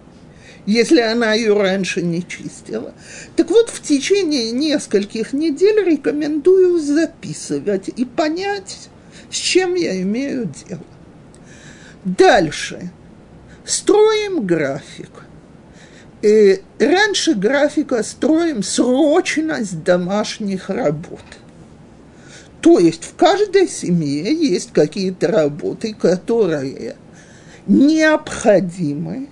если 0.65 1.01
она 1.01 1.33
ее 1.33 1.53
раньше 1.53 2.01
не 2.01 2.25
чистила. 2.27 2.93
Так 3.35 3.49
вот, 3.49 3.69
в 3.69 3.81
течение 3.81 4.51
нескольких 4.51 5.33
недель 5.33 5.83
рекомендую 5.85 6.79
записывать 6.79 7.89
и 7.89 8.05
понять, 8.05 8.89
с 9.29 9.35
чем 9.35 9.75
я 9.75 10.01
имею 10.01 10.49
дело. 10.67 10.81
Дальше. 12.03 12.91
Строим 13.65 14.45
график. 14.45 15.09
И 16.21 16.61
раньше 16.79 17.33
графика 17.33 18.01
строим 18.03 18.63
срочность 18.63 19.83
домашних 19.83 20.69
работ. 20.69 21.23
То 22.61 22.79
есть 22.79 23.03
в 23.03 23.15
каждой 23.15 23.67
семье 23.67 24.33
есть 24.33 24.71
какие-то 24.71 25.27
работы, 25.27 25.93
которые 25.93 26.95
необходимы, 27.67 29.29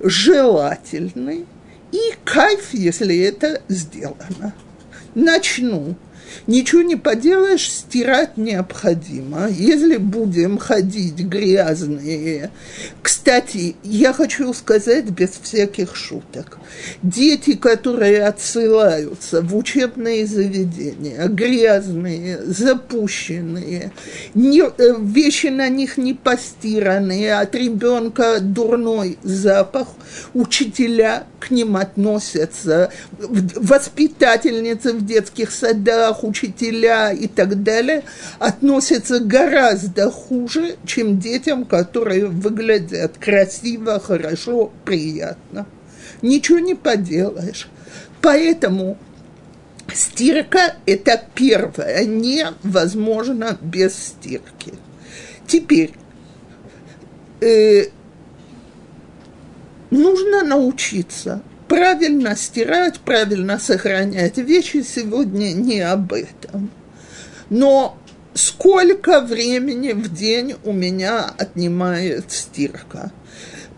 желательны 0.00 1.44
и 1.90 2.14
кайф, 2.24 2.72
если 2.72 3.18
это 3.18 3.62
сделано. 3.68 4.54
Начну 5.14 5.96
Ничего 6.46 6.82
не 6.82 6.96
поделаешь, 6.96 7.70
стирать 7.70 8.36
необходимо. 8.36 9.48
Если 9.48 9.96
будем 9.96 10.58
ходить 10.58 11.18
грязные... 11.18 12.50
Кстати, 13.02 13.76
я 13.82 14.12
хочу 14.12 14.52
сказать 14.54 15.10
без 15.10 15.30
всяких 15.30 15.96
шуток. 15.96 16.58
Дети, 17.02 17.54
которые 17.54 18.24
отсылаются 18.24 19.42
в 19.42 19.56
учебные 19.56 20.26
заведения, 20.26 21.26
грязные, 21.28 22.42
запущенные, 22.44 23.92
не, 24.34 24.62
э, 24.62 24.94
вещи 25.00 25.48
на 25.48 25.68
них 25.68 25.96
не 25.96 26.14
постиранные, 26.14 27.34
от 27.34 27.54
ребенка 27.54 28.40
дурной 28.40 29.18
запах, 29.22 29.88
учителя 30.34 31.24
к 31.38 31.50
ним 31.50 31.76
относятся, 31.76 32.90
воспитательницы 33.10 34.92
в 34.92 35.04
детских 35.04 35.50
садах, 35.50 36.24
учителя 36.24 37.12
и 37.12 37.26
так 37.28 37.62
далее 37.62 38.04
относятся 38.38 39.20
гораздо 39.20 40.10
хуже, 40.10 40.76
чем 40.84 41.18
детям, 41.18 41.64
которые 41.64 42.26
выглядят 42.26 43.18
красиво, 43.18 44.00
хорошо, 44.00 44.72
приятно. 44.84 45.66
Ничего 46.22 46.58
не 46.58 46.74
поделаешь. 46.74 47.68
Поэтому 48.20 48.98
стирка– 49.94 50.74
это 50.86 51.22
первое, 51.34 52.04
невозможно 52.04 53.56
без 53.60 53.94
стирки. 53.94 54.74
Теперь, 55.46 55.92
э, 57.40 57.84
нужно 59.90 60.42
научиться 60.42 61.42
правильно 61.68 62.34
стирать, 62.34 63.00
правильно 63.00 63.58
сохранять 63.58 64.38
вещи 64.38 64.82
сегодня 64.82 65.52
не 65.52 65.80
об 65.80 66.12
этом. 66.12 66.70
Но 67.50 67.98
сколько 68.34 69.20
времени 69.20 69.92
в 69.92 70.12
день 70.12 70.56
у 70.64 70.72
меня 70.72 71.30
отнимает 71.36 72.32
стирка? 72.32 73.12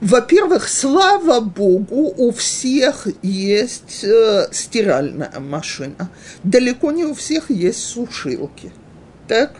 Во-первых, 0.00 0.68
слава 0.68 1.40
богу, 1.40 2.14
у 2.16 2.32
всех 2.32 3.06
есть 3.22 4.02
э, 4.02 4.48
стиральная 4.50 5.38
машина. 5.38 6.10
Далеко 6.42 6.90
не 6.90 7.04
у 7.04 7.12
всех 7.12 7.50
есть 7.50 7.84
сушилки. 7.84 8.72
Так? 9.28 9.52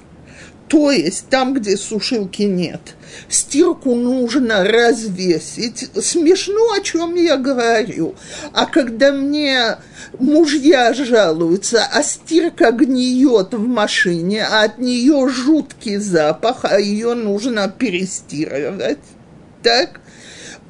То 0.71 0.93
есть 0.93 1.29
там, 1.31 1.55
где 1.55 1.77
сушилки 1.77 2.43
нет, 2.43 2.95
стирку 3.29 3.97
нужно 3.97 4.63
развесить. 4.63 5.91
Смешно, 6.01 6.75
о 6.75 6.81
чем 6.81 7.17
я 7.17 7.37
говорю. 7.37 8.15
А 8.53 8.67
когда 8.67 9.11
мне 9.11 9.79
мужья 10.21 10.95
жалуются, 10.95 11.85
а 11.93 12.05
стирка 12.05 12.71
гниет 12.71 13.53
в 13.53 13.67
машине, 13.67 14.47
а 14.49 14.63
от 14.63 14.79
нее 14.79 15.29
жуткий 15.29 15.97
запах, 15.97 16.59
а 16.63 16.79
ее 16.79 17.15
нужно 17.15 17.69
перестирывать, 17.69 18.99
так? 19.65 20.01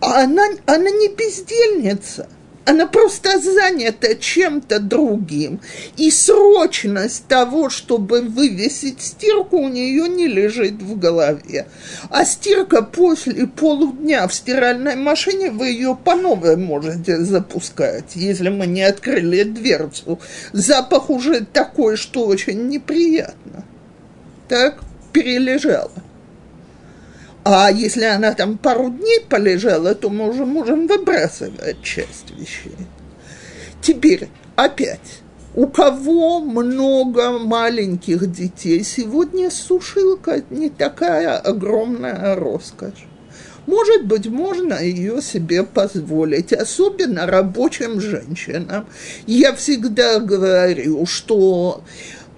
А 0.00 0.22
она, 0.22 0.44
она 0.64 0.88
не 0.90 1.08
бездельница– 1.08 2.26
она 2.64 2.86
просто 2.86 3.38
занята 3.40 4.14
чем-то 4.14 4.80
другим. 4.80 5.60
И 5.96 6.10
срочность 6.10 7.26
того, 7.26 7.70
чтобы 7.70 8.20
вывесить 8.20 9.00
стирку, 9.00 9.58
у 9.58 9.68
нее 9.68 10.08
не 10.08 10.26
лежит 10.26 10.82
в 10.82 10.98
голове. 10.98 11.66
А 12.10 12.24
стирка 12.24 12.82
после 12.82 13.46
полудня 13.46 14.26
в 14.28 14.34
стиральной 14.34 14.96
машине, 14.96 15.50
вы 15.50 15.68
ее 15.68 15.96
по 16.02 16.14
новой 16.14 16.56
можете 16.56 17.18
запускать, 17.18 18.14
если 18.14 18.50
мы 18.50 18.66
не 18.66 18.82
открыли 18.82 19.42
дверцу. 19.42 20.20
Запах 20.52 21.10
уже 21.10 21.44
такой, 21.44 21.96
что 21.96 22.26
очень 22.26 22.68
неприятно. 22.68 23.64
Так, 24.48 24.80
перележала. 25.12 25.90
А 27.44 27.70
если 27.70 28.04
она 28.04 28.34
там 28.34 28.58
пару 28.58 28.90
дней 28.90 29.20
полежала, 29.28 29.94
то 29.94 30.10
мы 30.10 30.28
уже 30.28 30.44
можем 30.44 30.86
выбрасывать 30.86 31.82
часть 31.82 32.30
вещей. 32.38 32.76
Теперь 33.80 34.28
опять, 34.56 35.22
у 35.54 35.66
кого 35.66 36.40
много 36.40 37.38
маленьких 37.38 38.30
детей, 38.30 38.84
сегодня 38.84 39.50
сушилка 39.50 40.42
не 40.50 40.68
такая 40.68 41.38
огромная 41.38 42.36
роскошь. 42.36 43.06
может 43.66 44.04
быть, 44.04 44.26
можно 44.26 44.74
ее 44.74 45.22
себе 45.22 45.62
позволить, 45.62 46.52
особенно 46.52 47.26
рабочим 47.26 48.00
женщинам. 48.00 48.86
Я 49.26 49.54
всегда 49.54 50.18
говорю, 50.18 51.06
что 51.06 51.82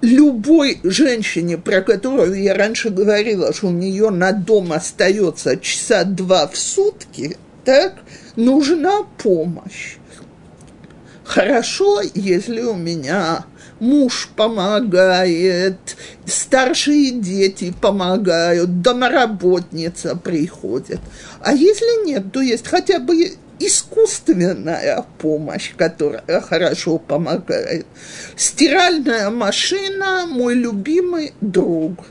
любой 0.03 0.81
женщине, 0.83 1.57
про 1.57 1.81
которую 1.81 2.41
я 2.43 2.55
раньше 2.55 2.91
говорила, 2.91 3.53
что 3.53 3.69
у 3.69 3.71
нее 3.71 4.11
на 4.11 4.33
дом 4.33 4.73
остается 4.73 5.57
часа 5.57 6.05
два 6.05 6.47
в 6.49 6.59
сутки, 6.59 7.37
так, 7.65 7.95
нужна 8.37 9.05
помощь. 9.23 9.97
Хорошо, 11.25 12.03
если 12.15 12.61
у 12.63 12.75
меня 12.75 13.47
муж 13.79 14.29
помогает, 14.37 15.97
старшие 16.27 17.13
дети 17.13 17.73
помогают, 17.81 18.83
домоработница 18.83 20.17
приходит. 20.17 21.01
А 21.41 21.53
если 21.53 22.07
нет, 22.07 22.33
то 22.33 22.41
есть 22.41 22.67
хотя 22.67 22.99
бы 22.99 23.33
искусственная 23.59 25.05
помощь, 25.19 25.73
которая 25.77 26.41
хорошо 26.41 26.99
помогает. 26.99 27.87
Стиральная 28.37 29.31
машина– 29.31 30.27
мой 30.29 30.55
любимый 30.55 31.33
друг. 31.41 32.07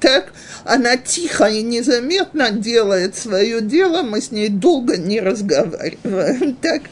Так 0.00 0.32
она 0.64 0.96
тихо 0.96 1.46
и 1.46 1.62
незаметно 1.62 2.50
делает 2.50 3.16
свое 3.16 3.60
дело, 3.60 4.02
мы 4.02 4.20
с 4.20 4.30
ней 4.30 4.48
долго 4.48 4.96
не 4.96 5.20
разговариваем. 5.20 6.56
Так 6.56 6.82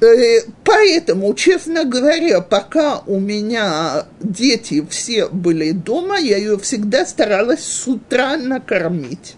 Э, 0.00 0.40
поэтому, 0.62 1.32
честно 1.34 1.84
говоря, 1.84 2.40
пока 2.42 2.98
у 3.06 3.18
меня 3.18 4.04
дети 4.20 4.86
все 4.90 5.26
были 5.28 5.70
дома, 5.70 6.18
я 6.18 6.36
ее 6.36 6.58
всегда 6.58 7.06
старалась 7.06 7.64
с 7.64 7.88
утра 7.88 8.36
накормить. 8.36 9.36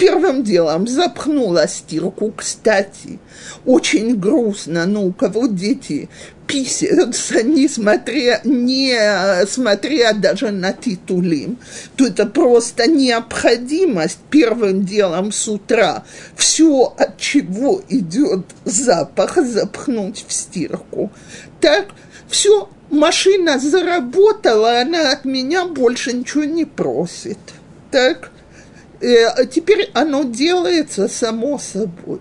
Первым 0.00 0.42
делом 0.42 0.88
запхнула 0.88 1.68
стирку, 1.68 2.32
кстати. 2.34 3.18
Очень 3.66 4.18
грустно, 4.18 4.86
но 4.86 5.04
у 5.04 5.12
кого 5.12 5.46
дети 5.46 6.08
писаются, 6.46 7.42
несмотря, 7.44 8.40
не 8.44 8.96
смотря 9.46 10.14
даже 10.14 10.52
на 10.52 10.72
титулим, 10.72 11.58
то 11.96 12.06
это 12.06 12.24
просто 12.24 12.90
необходимость 12.90 14.20
первым 14.30 14.86
делом 14.86 15.32
с 15.32 15.46
утра 15.48 16.04
все, 16.34 16.94
от 16.96 17.18
чего 17.18 17.82
идет 17.90 18.46
запах, 18.64 19.36
запхнуть 19.36 20.24
в 20.26 20.32
стирку. 20.32 21.12
Так, 21.60 21.88
все, 22.26 22.70
машина 22.88 23.58
заработала, 23.58 24.80
она 24.80 25.12
от 25.12 25.26
меня 25.26 25.66
больше 25.66 26.14
ничего 26.14 26.44
не 26.44 26.64
просит. 26.64 27.38
Так, 27.90 28.30
теперь 29.00 29.90
оно 29.94 30.24
делается 30.24 31.08
само 31.08 31.58
собой. 31.58 32.20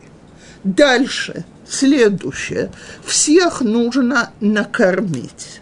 Дальше– 0.64 1.46
Следующее. 1.70 2.72
Всех 3.06 3.62
нужно 3.62 4.32
накормить. 4.40 5.62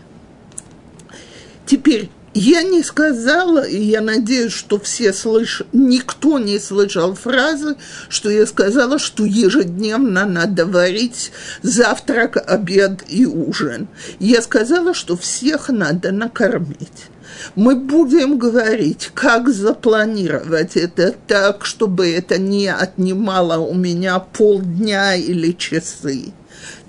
Теперь 1.66 2.10
я 2.34 2.64
не 2.64 2.82
сказала, 2.82 3.68
и 3.68 3.78
я 3.78 4.00
надеюсь, 4.00 4.54
что 4.54 4.80
все 4.80 5.12
слышат, 5.12 5.68
никто 5.74 6.40
не 6.40 6.60
слышал 6.60 7.14
фразы, 7.14 7.76
что 8.08 8.30
я 8.30 8.46
сказала, 8.46 9.00
что 9.00 9.26
ежедневно 9.26 10.26
надо 10.26 10.66
варить 10.66 11.32
завтрак, 11.62 12.38
обед 12.38 13.04
и 13.10 13.26
ужин. 13.26 13.90
Я 14.20 14.42
сказала, 14.42 14.94
что 14.94 15.18
всех 15.18 15.68
надо 15.68 16.12
накормить 16.12 17.10
мы 17.56 17.76
будем 17.76 18.38
говорить, 18.38 19.12
как 19.14 19.50
запланировать 19.50 20.76
это 20.78 21.14
так, 21.28 21.66
чтобы 21.66 22.12
это 22.12 22.38
не 22.38 22.68
отнимало 22.68 23.58
у 23.60 23.74
меня 23.74 24.20
полдня 24.20 25.16
или 25.16 25.52
часы. 25.52 26.34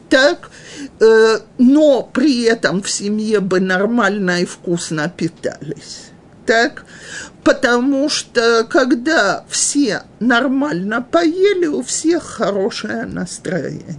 Так, 0.09 0.51
э, 1.01 1.39
но 1.59 2.03
при 2.03 2.43
этом 2.43 2.83
в 2.83 2.91
семье 2.91 3.41
бы 3.41 3.61
нормально 3.61 4.43
и 4.43 4.47
вкусно 4.47 5.13
питались. 5.15 6.11
Так, 6.47 6.87
потому 7.45 8.09
что 8.09 8.65
когда 8.65 9.45
все 9.51 10.03
нормально 10.19 11.03
поели, 11.03 11.67
у 11.67 11.83
всех 11.83 12.23
хорошее 12.23 13.05
настроение. 13.05 13.97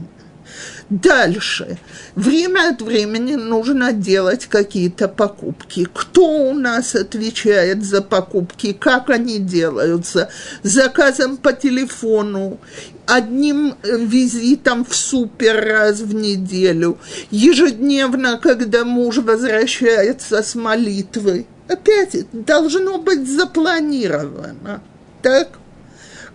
Дальше. 0.90 1.78
Время 2.16 2.70
от 2.70 2.82
времени 2.82 3.36
нужно 3.36 3.94
делать 3.94 4.48
какие-то 4.48 5.08
покупки. 5.08 5.88
Кто 5.94 6.50
у 6.50 6.54
нас 6.54 6.96
отвечает 6.96 7.84
за 7.84 8.02
покупки, 8.02 8.74
как 8.74 9.12
они 9.12 9.38
делаются, 9.38 10.30
заказом 10.64 11.38
по 11.38 11.54
телефону, 11.54 12.60
одним 13.06 13.76
визитом 13.84 14.84
в 14.84 14.96
супер 14.96 15.64
раз 15.64 16.00
в 16.00 16.16
неделю, 16.16 16.98
ежедневно, 17.30 18.40
когда 18.40 18.84
муж 18.84 19.18
возвращается 19.18 20.42
с 20.42 20.56
молитвы. 20.56 21.46
Опять 21.68 22.26
должно 22.32 22.98
быть 22.98 23.30
запланировано. 23.30 24.82
Так? 25.22 25.60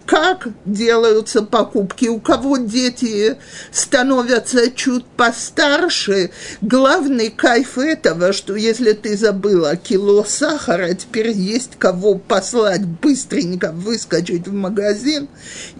Как 0.07 0.49
делаются 0.65 1.43
покупки, 1.43 2.07
у 2.07 2.21
кого 2.21 2.59
дети 2.59 3.37
становятся 3.73 4.71
чуть 4.71 5.07
постарше, 5.07 6.31
главный 6.61 7.31
кайф 7.31 7.79
этого, 7.79 8.33
что 8.33 8.55
если 8.55 8.93
ты 8.93 9.17
забыла 9.17 9.77
кило 9.77 10.25
сахара, 10.25 10.95
теперь 10.95 11.31
есть 11.31 11.73
кого 11.79 12.17
послать 12.17 12.85
быстренько 12.85 13.73
выскочить 13.73 14.47
в 14.47 14.53
магазин 14.53 15.29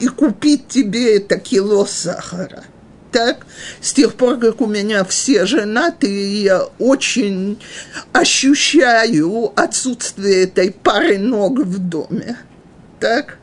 и 0.01 0.09
купить 0.09 0.69
тебе 0.69 1.17
это 1.17 1.39
кило 1.39 1.85
сахара. 1.85 2.65
Так, 3.13 3.47
с 3.81 3.93
тех 3.93 4.15
пор, 4.15 4.39
как 4.39 4.61
у 4.61 4.67
меня 4.67 5.05
все 5.05 5.47
женаты, 5.47 6.09
я 6.41 6.65
очень 6.81 7.61
ощущаю 8.13 9.53
отсутствие 9.55 10.45
этой 10.45 10.73
пары 10.73 11.19
ног 11.19 11.61
в 11.61 11.79
доме. 11.79 12.39
Так? 12.99 13.39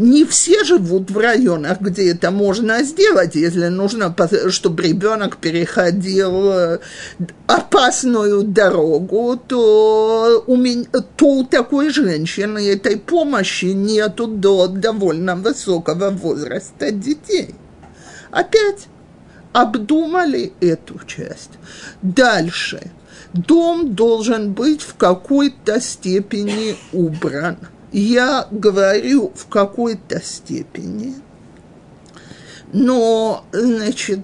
Не 0.00 0.24
все 0.24 0.64
живут 0.64 1.10
в 1.10 1.18
районах, 1.18 1.82
где 1.82 2.12
это 2.12 2.30
можно 2.30 2.82
сделать, 2.84 3.34
если 3.34 3.66
нужно, 3.68 4.16
чтобы 4.48 4.82
ребенок 4.82 5.36
переходил 5.36 6.50
э, 6.52 6.78
опасную 7.46 8.42
дорогу, 8.42 9.38
то 9.46 10.42
у, 10.46 10.56
меня, 10.56 10.86
то 11.16 11.26
у 11.26 11.44
такой 11.44 11.90
женщины 11.90 12.66
этой 12.66 12.96
помощи 12.96 13.66
нету 13.66 14.26
до 14.26 14.68
довольно 14.68 15.36
высокого 15.36 16.08
возраста 16.08 16.90
детей. 16.92 17.54
Опять 18.30 18.86
обдумали 19.52 20.54
эту 20.62 20.98
часть. 21.06 21.58
Дальше. 22.00 22.90
Дом 23.34 23.94
должен 23.94 24.54
быть 24.54 24.80
в 24.80 24.94
какой-то 24.94 25.78
степени 25.78 26.76
убран 26.94 27.58
я 27.92 28.46
говорю 28.50 29.32
в 29.34 29.46
какой-то 29.46 30.22
степени, 30.22 31.14
но, 32.72 33.44
значит, 33.52 34.20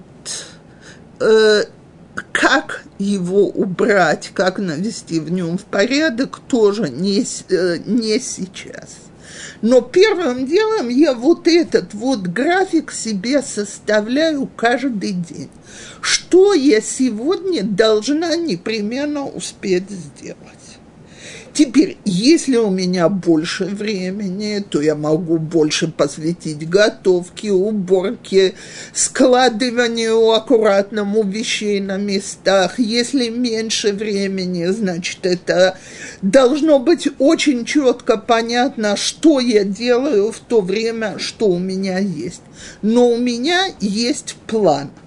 э, 1.19 1.63
как 2.31 2.83
его 2.97 3.47
убрать, 3.47 4.31
как 4.33 4.59
навести 4.59 5.19
в 5.19 5.31
нем 5.31 5.57
в 5.57 5.65
порядок, 5.65 6.39
тоже 6.47 6.89
не, 6.89 7.25
э, 7.49 7.77
не 7.85 8.19
сейчас. 8.19 8.97
Но 9.61 9.81
первым 9.81 10.45
делом 10.45 10.89
я 10.89 11.13
вот 11.13 11.47
этот 11.47 11.93
вот 11.93 12.21
график 12.21 12.91
себе 12.91 13.41
составляю 13.41 14.47
каждый 14.47 15.13
день. 15.13 15.49
Что 16.01 16.53
я 16.53 16.79
сегодня 16.79 17.63
должна 17.63 18.35
непременно 18.35 19.25
успеть 19.27 19.89
сделать? 19.89 20.66
Теперь, 21.57 21.97
если 22.05 22.55
у 22.57 22.69
меня 22.69 23.09
больше 23.09 23.65
времени, 23.65 24.59
то 24.59 24.79
я 24.79 24.93
могу 24.93 25.39
больше 25.39 25.87
посвятить 25.87 26.69
готовке, 26.69 27.51
уборке, 27.51 28.53
складыванию 28.93 30.33
аккуратному 30.33 31.23
вещей 31.23 31.79
на 31.79 31.97
местах. 31.97 32.77
Если 32.77 33.29
меньше 33.29 33.93
времени, 33.93 34.67
значит, 34.67 35.25
это 35.25 35.79
должно 36.21 36.77
быть 36.77 37.07
очень 37.17 37.65
четко 37.65 38.17
понятно, 38.17 38.95
что 38.95 39.39
я 39.39 39.63
делаю 39.63 40.31
в 40.31 40.37
то 40.37 40.61
время, 40.61 41.15
что 41.17 41.47
у 41.47 41.57
меня 41.57 41.97
есть. 41.97 42.43
Но 42.83 43.09
у 43.09 43.17
меня 43.17 43.65
есть 43.79 44.35
план– 44.45 44.91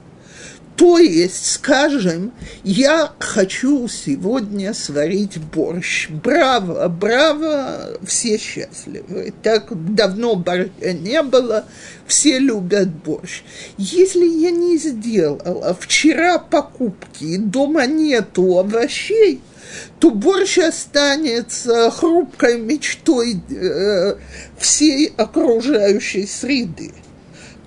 то 0.80 0.96
есть, 0.96 1.56
скажем, 1.56 2.32
я 2.64 3.12
хочу 3.18 3.86
сегодня 3.86 4.72
сварить 4.72 5.36
борщ. 5.36 6.08
Браво, 6.08 6.88
браво, 6.88 7.98
все 8.02 8.38
счастливы. 8.38 9.34
Так 9.42 9.66
давно 9.94 10.36
борща 10.36 10.94
не 10.94 11.22
было, 11.22 11.66
все 12.06 12.38
любят 12.38 12.88
борщ. 12.88 13.42
Если 13.76 14.24
я 14.24 14.52
не 14.52 14.78
сделала 14.78 15.76
вчера 15.78 16.38
покупки, 16.38 17.36
дома 17.36 17.84
нету 17.84 18.60
овощей, 18.60 19.42
то 19.98 20.10
борщ 20.10 20.56
останется 20.56 21.90
хрупкой 21.90 22.58
мечтой 22.58 23.38
э, 23.50 24.14
всей 24.58 25.12
окружающей 25.18 26.26
среды. 26.26 26.94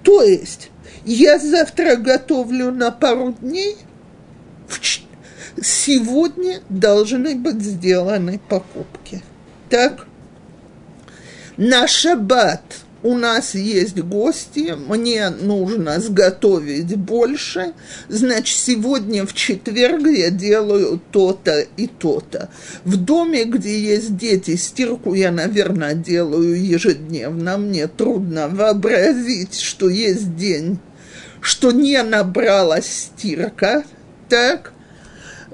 То 0.02 0.24
есть 0.24 0.72
я 1.06 1.40
завтра 1.40 1.96
готовлю 1.96 2.72
на 2.72 2.92
пару 2.92 3.34
дней, 3.34 3.78
сегодня 5.62 6.62
должны 6.70 7.36
быть 7.36 7.62
сделаны 7.62 8.40
покупки. 8.50 9.22
Так, 9.70 10.08
на 11.58 11.88
шаббат 11.88 12.62
у 13.04 13.16
нас 13.16 13.54
есть 13.54 14.00
гости, 14.00 14.76
мне 14.88 15.30
нужно 15.30 16.00
сготовить 16.00 16.96
больше, 16.96 17.74
значит, 18.08 18.58
сегодня 18.58 19.26
в 19.26 19.34
четверг 19.34 20.08
я 20.08 20.30
делаю 20.30 21.02
то-то 21.12 21.66
и 21.76 21.88
то-то. 21.88 22.50
В 22.86 22.96
доме, 22.96 23.44
где 23.44 23.78
есть 23.78 24.16
дети, 24.16 24.56
стирку 24.56 25.14
я, 25.14 25.32
наверное, 25.32 25.96
делаю 25.96 26.60
ежедневно. 26.66 27.58
Мне 27.58 27.88
трудно 27.88 28.48
вообразить, 28.48 29.60
что 29.60 29.90
есть 29.90 30.38
день, 30.38 30.80
что 31.44 31.72
не 31.72 32.02
набралась 32.02 32.88
стирка, 32.88 33.84
так? 34.30 34.74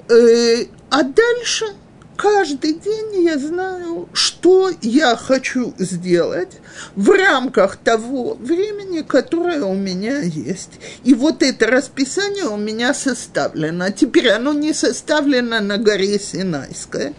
Э, 0.08 0.64
а 0.88 1.02
дальше– 1.02 1.66
каждый 2.20 2.74
день 2.74 3.24
я 3.24 3.38
знаю, 3.38 4.08
что 4.12 4.70
я 4.82 5.16
хочу 5.16 5.72
сделать 5.78 6.58
в 6.94 7.08
рамках 7.08 7.76
того 7.76 8.34
времени, 8.34 9.00
которое 9.00 9.62
у 9.62 9.74
меня 9.74 10.20
есть. 10.20 10.72
И 11.02 11.14
вот 11.14 11.42
это 11.42 11.66
расписание 11.66 12.44
у 12.44 12.58
меня 12.58 12.92
составлено. 12.92 13.90
Теперь 13.90 14.28
оно 14.28 14.52
не 14.52 14.74
составлено 14.74 15.60
на 15.60 15.78
горе 15.78 16.18
Синайской. 16.18 17.14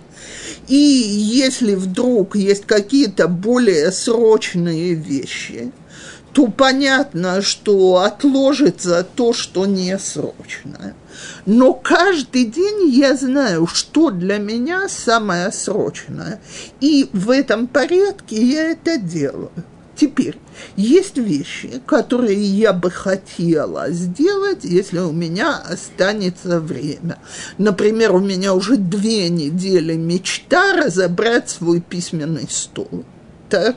И 0.68 0.76
если 0.76 1.74
вдруг 1.74 2.36
есть 2.36 2.68
какие-то 2.68 3.28
более 3.28 3.92
срочные 3.92 4.94
вещи, 4.94 5.72
то 6.34 6.48
понятно, 6.48 7.42
что 7.42 7.98
отложится 7.98 9.06
то, 9.16 9.34
что 9.34 9.66
не 9.66 9.98
срочное. 10.00 10.96
Но 11.46 11.74
каждый 11.74 12.46
день 12.46 12.90
я 12.90 13.16
знаю, 13.16 13.68
что 13.68 14.12
для 14.12 14.38
меня 14.38 14.88
самое 14.88 15.52
срочное. 15.52 16.40
И 16.80 17.10
в 17.12 17.30
этом 17.30 17.68
порядке 17.68 18.42
я 18.42 18.72
это 18.72 18.98
делаю. 18.98 19.52
Теперь, 20.02 20.40
есть 20.78 21.18
вещи, 21.18 21.82
которые 21.86 22.42
я 22.42 22.74
бы 22.74 22.90
хотела 22.90 23.92
сделать, 23.92 24.64
если 24.64 25.00
у 25.00 25.12
меня 25.12 25.58
останется 25.58 26.60
время. 26.60 27.20
Например, 27.60 28.16
у 28.16 28.20
меня 28.20 28.56
уже 28.56 28.78
две 28.78 29.30
недели 29.30 29.94
мечта 29.96 30.74
разобрать 30.74 31.52
свой 31.52 31.82
письменный 31.82 32.48
стол. 32.50 33.06
Так? 33.50 33.76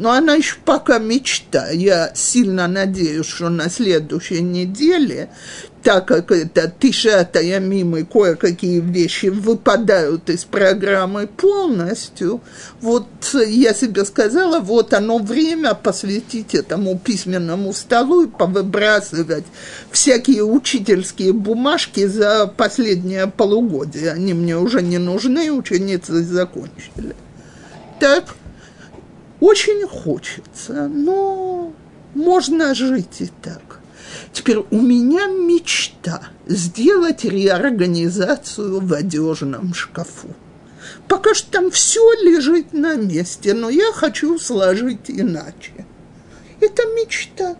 Но 0.00 0.12
она 0.12 0.34
еще 0.34 0.56
пока 0.64 0.98
мечта. 0.98 1.68
Я 1.68 2.12
сильно 2.14 2.66
надеюсь, 2.66 3.26
что 3.26 3.50
на 3.50 3.68
следующей 3.68 4.40
неделе, 4.40 5.28
так 5.82 6.08
как 6.08 6.32
это 6.32 6.72
тишата 6.80 7.42
ямимы, 7.42 8.06
кое-какие 8.10 8.80
вещи 8.80 9.26
выпадают 9.26 10.30
из 10.30 10.46
программы 10.46 11.26
полностью, 11.26 12.40
вот 12.80 13.08
я 13.46 13.74
себе 13.74 14.06
сказала, 14.06 14.60
вот 14.60 14.94
оно 14.94 15.18
время 15.18 15.74
посвятить 15.74 16.54
этому 16.54 16.98
письменному 16.98 17.74
столу 17.74 18.22
и 18.22 18.26
повыбрасывать 18.26 19.44
всякие 19.90 20.44
учительские 20.44 21.34
бумажки 21.34 22.06
за 22.06 22.46
последнее 22.46 23.26
полугодие. 23.26 24.12
Они 24.12 24.32
мне 24.32 24.56
уже 24.56 24.80
не 24.80 24.96
нужны, 24.96 25.52
ученицы 25.52 26.22
закончили. 26.22 27.14
Так, 27.98 28.34
очень 29.40 29.86
хочется, 29.86 30.88
но 30.88 31.72
можно 32.14 32.74
жить 32.74 33.20
и 33.20 33.30
так. 33.42 33.80
Теперь 34.32 34.58
у 34.58 34.80
меня 34.80 35.26
мечта 35.26 36.22
сделать 36.46 37.24
реорганизацию 37.24 38.80
в 38.80 38.92
одежном 38.92 39.74
шкафу. 39.74 40.28
Пока 41.08 41.34
что 41.34 41.50
там 41.50 41.70
все 41.70 42.00
лежит 42.22 42.72
на 42.72 42.94
месте, 42.94 43.54
но 43.54 43.70
я 43.70 43.92
хочу 43.92 44.38
сложить 44.38 45.08
иначе. 45.08 45.86
Это 46.60 46.82
мечта. 46.88 47.56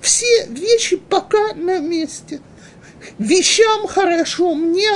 Все 0.00 0.46
вещи 0.48 0.96
пока 0.96 1.54
на 1.54 1.78
месте. 1.78 2.40
Вещам 3.18 3.86
хорошо, 3.86 4.54
мне 4.54 4.90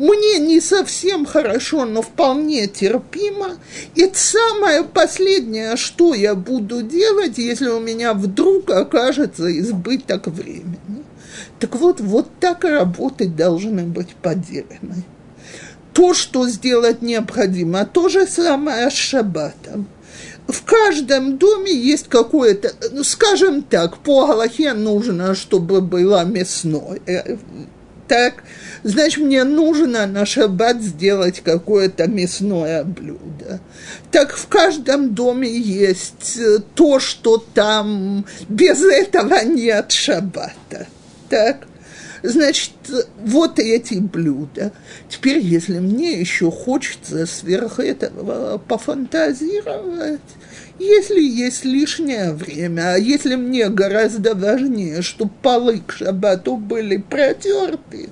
мне 0.00 0.38
не 0.38 0.62
совсем 0.62 1.26
хорошо, 1.26 1.84
но 1.84 2.00
вполне 2.00 2.66
терпимо. 2.66 3.58
И 3.94 4.10
самое 4.14 4.82
последнее, 4.82 5.76
что 5.76 6.14
я 6.14 6.34
буду 6.34 6.80
делать, 6.80 7.36
если 7.36 7.68
у 7.68 7.80
меня 7.80 8.14
вдруг 8.14 8.70
окажется 8.70 9.58
избыток 9.60 10.28
времени. 10.28 11.04
Так 11.58 11.76
вот, 11.76 12.00
вот 12.00 12.28
так 12.40 12.64
работы 12.64 13.28
должны 13.28 13.82
быть 13.82 14.14
поделены. 14.14 15.04
То, 15.92 16.14
что 16.14 16.48
сделать 16.48 17.02
необходимо, 17.02 17.84
то 17.84 18.08
же 18.08 18.26
самое 18.26 18.90
с 18.90 18.94
шаббатом 18.94 19.86
в 20.48 20.64
каждом 20.64 21.36
доме 21.38 21.72
есть 21.72 22.08
какое-то, 22.08 22.72
ну, 22.90 23.04
скажем 23.04 23.62
так, 23.62 23.98
по 23.98 24.26
Галахе 24.26 24.72
нужно, 24.72 25.34
чтобы 25.34 25.80
было 25.80 26.24
мясное. 26.24 27.00
Так, 28.10 28.42
значит, 28.82 29.22
мне 29.22 29.44
нужно 29.44 30.04
на 30.04 30.26
шаббат 30.26 30.82
сделать 30.82 31.42
какое-то 31.44 32.08
мясное 32.08 32.82
блюдо. 32.82 33.60
Так 34.10 34.36
в 34.36 34.48
каждом 34.48 35.14
доме 35.14 35.48
есть 35.48 36.36
э, 36.36 36.58
то, 36.74 36.98
что 36.98 37.38
там 37.38 38.26
без 38.48 38.82
этого 38.82 39.44
нет 39.44 39.92
шаббата. 39.92 40.88
Так? 41.28 41.68
Значит, 42.24 42.72
вот 43.24 43.60
эти 43.60 43.94
блюда. 43.94 44.72
Теперь, 45.08 45.38
если 45.38 45.78
мне 45.78 46.18
еще 46.18 46.50
хочется 46.50 47.26
сверх 47.26 47.78
этого 47.78 48.58
пофантазировать, 48.58 50.18
если 50.80 51.20
есть 51.20 51.64
лишнее 51.64 52.32
время, 52.32 52.94
а 52.94 52.96
если 52.96 53.36
мне 53.36 53.68
гораздо 53.68 54.34
важнее, 54.34 55.02
чтобы 55.02 55.30
полы 55.42 55.82
к 55.86 55.92
шабату 55.92 56.56
были 56.56 56.96
протерты, 56.96 58.08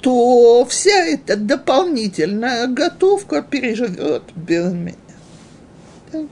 то 0.00 0.64
вся 0.64 1.04
эта 1.04 1.36
дополнительная 1.36 2.68
готовка 2.68 3.42
переживет 3.42 4.22
без 4.36 4.72
меня. 4.72 4.94
Так. 6.12 6.26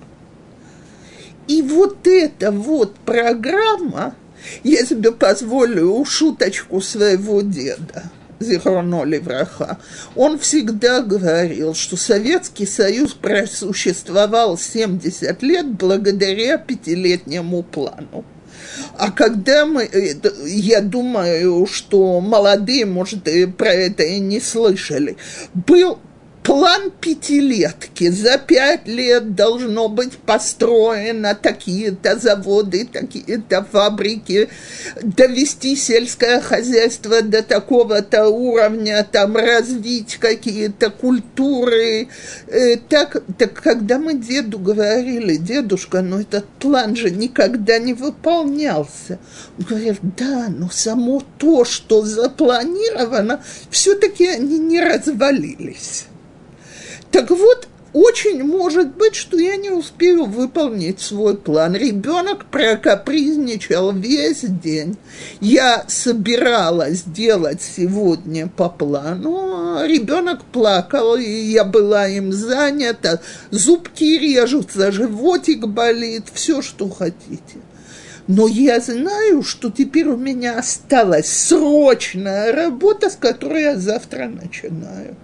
И 1.49 1.63
вот 1.63 2.07
эта 2.07 2.53
вот 2.53 2.95
программа, 2.97 4.15
я 4.63 4.87
себе 4.87 5.11
позволю 5.11 6.05
шуточку 6.05 6.81
своего 6.81 7.41
деда, 7.41 8.05
Зихроно 8.41 9.05
Левраха, 9.05 9.79
он 10.15 10.39
всегда 10.39 11.03
говорил, 11.03 11.75
что 11.75 11.97
Советский 11.97 12.67
Союз 12.67 13.13
просуществовал 13.15 14.59
70 14.59 15.43
лет 15.43 15.67
благодаря 15.67 16.59
пятилетнему 16.59 17.63
плану. 17.63 18.25
А 18.99 19.11
когда 19.11 19.67
мы, 19.67 19.85
э, 19.85 20.15
я 20.47 20.81
думаю, 20.81 21.67
что 21.67 22.21
молодые, 22.21 22.87
может, 22.87 23.25
про 23.57 23.73
это 23.73 24.03
и 24.03 24.19
не 24.19 24.41
слышали, 24.41 25.17
был 25.55 25.99
план 26.47 26.93
пятилетки. 27.01 28.09
За 28.09 28.39
пять 28.39 28.87
лет 28.87 29.35
должно 29.35 29.89
быть 29.89 30.17
построено 30.17 31.35
такие-то 31.35 32.17
заводы, 32.17 32.87
такие-то 32.87 33.65
фабрики, 33.65 34.49
довести 35.03 35.75
сельское 35.75 36.41
хозяйство 36.41 37.21
до 37.21 37.43
такого-то 37.43 38.29
уровня, 38.29 39.05
там 39.11 39.37
развить 39.37 40.19
какие-то 40.19 40.91
культуры. 40.91 42.09
Э, 42.47 42.77
так, 42.77 43.25
так 43.39 43.55
когда 43.55 43.99
мы 43.99 44.15
деду 44.15 44.61
говорили, 44.61 45.37
дедушка, 45.37 46.01
ну 46.01 46.21
этот 46.21 46.47
план 46.61 46.95
же 46.95 47.11
никогда 47.11 47.79
не 47.81 47.93
выполнялся. 47.93 49.19
Он 49.59 49.65
говорит, 49.65 49.99
да, 50.17 50.47
но 50.49 50.71
само 50.71 51.25
то, 51.39 51.65
что 51.65 52.03
запланировано, 52.03 53.43
все-таки 53.69 54.29
они 54.29 54.59
не 54.61 54.81
развалились. 54.81 56.07
Так 57.17 57.31
вот, 57.31 57.67
очень 57.95 58.45
может 58.45 58.95
быть, 58.95 59.15
что 59.15 59.39
я 59.39 59.57
не 59.57 59.71
успею 59.71 60.27
выполнить 60.27 61.01
свой 61.01 61.35
план. 61.35 61.75
Ребенок 61.75 62.45
прокапризничал 62.51 63.95
весь 63.95 64.43
день. 64.43 64.99
Я 65.41 65.87
собиралась 65.89 67.05
делать 67.05 67.63
сегодня 67.63 68.49
по 68.49 68.69
плану, 68.69 69.83
ребенок 69.87 70.45
плакал, 70.45 71.17
и 71.17 71.25
я 71.25 71.65
была 71.65 72.07
им 72.07 72.35
занята. 72.35 73.21
Зубки 73.51 74.19
режутся, 74.19 74.93
животик 74.93 75.67
болит, 75.67 76.25
все, 76.35 76.61
что 76.61 76.91
хотите. 76.91 77.63
но 78.27 78.47
я 78.47 78.79
знаю, 78.81 79.43
что 79.43 79.71
теперь 79.71 80.09
у 80.09 80.19
меня 80.19 80.59
осталась 80.59 81.33
срочная 81.33 82.53
работа, 82.53 83.09
с 83.09 83.17
которой 83.17 83.63
я 83.63 83.77
завтра 83.77 84.29
начинаю. 84.29 85.17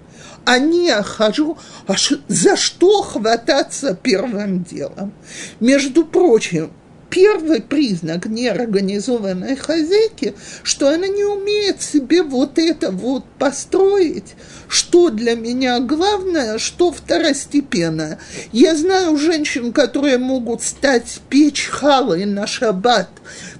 А 0.44 0.58
не 0.58 0.92
хожу, 1.02 1.56
а 1.86 1.94
за 2.28 2.56
что 2.56 3.02
хвататься 3.02 3.96
первым 4.00 4.64
делом? 4.64 5.12
Между 5.60 6.04
прочим, 6.04 6.72
первый 7.12 7.60
признак 7.60 8.24
неорганизованной 8.24 9.54
хозяйки, 9.54 10.34
что 10.62 10.88
она 10.88 11.06
не 11.06 11.24
умеет 11.24 11.82
себе 11.82 12.22
вот 12.22 12.58
это 12.58 12.90
вот 12.90 13.24
построить, 13.38 14.34
что 14.66 15.10
для 15.10 15.36
меня 15.36 15.78
главное, 15.80 16.56
что 16.56 16.90
второстепенное. 16.90 18.18
Я 18.50 18.74
знаю 18.74 19.18
женщин, 19.18 19.72
которые 19.72 20.16
могут 20.16 20.62
стать 20.62 21.20
печь 21.28 21.66
халы 21.66 22.24
на 22.24 22.46
шаббат 22.46 23.10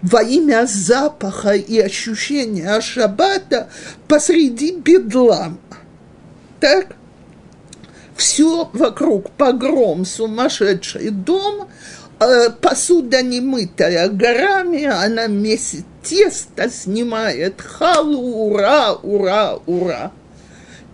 во 0.01 0.23
имя 0.23 0.67
запаха 0.67 1.53
и 1.53 1.79
ощущения 1.79 2.81
шаббата 2.81 3.69
посреди 4.09 4.75
бедлама. 4.75 5.59
Так? 6.63 6.97
Все 8.17 8.71
вокруг 8.73 9.31
погром, 9.33 10.07
сумасшедший 10.07 11.11
дом– 11.11 11.69
Э, 12.25 12.51
посуда 12.51 13.21
немытая 13.21 14.09
горами, 14.09 14.85
она 14.85 15.27
месит 15.27 15.85
тесто, 16.05 16.71
снимает 16.71 17.61
халу, 17.61 18.47
ура, 18.47 18.93
ура, 18.93 19.59
ура. 19.67 20.13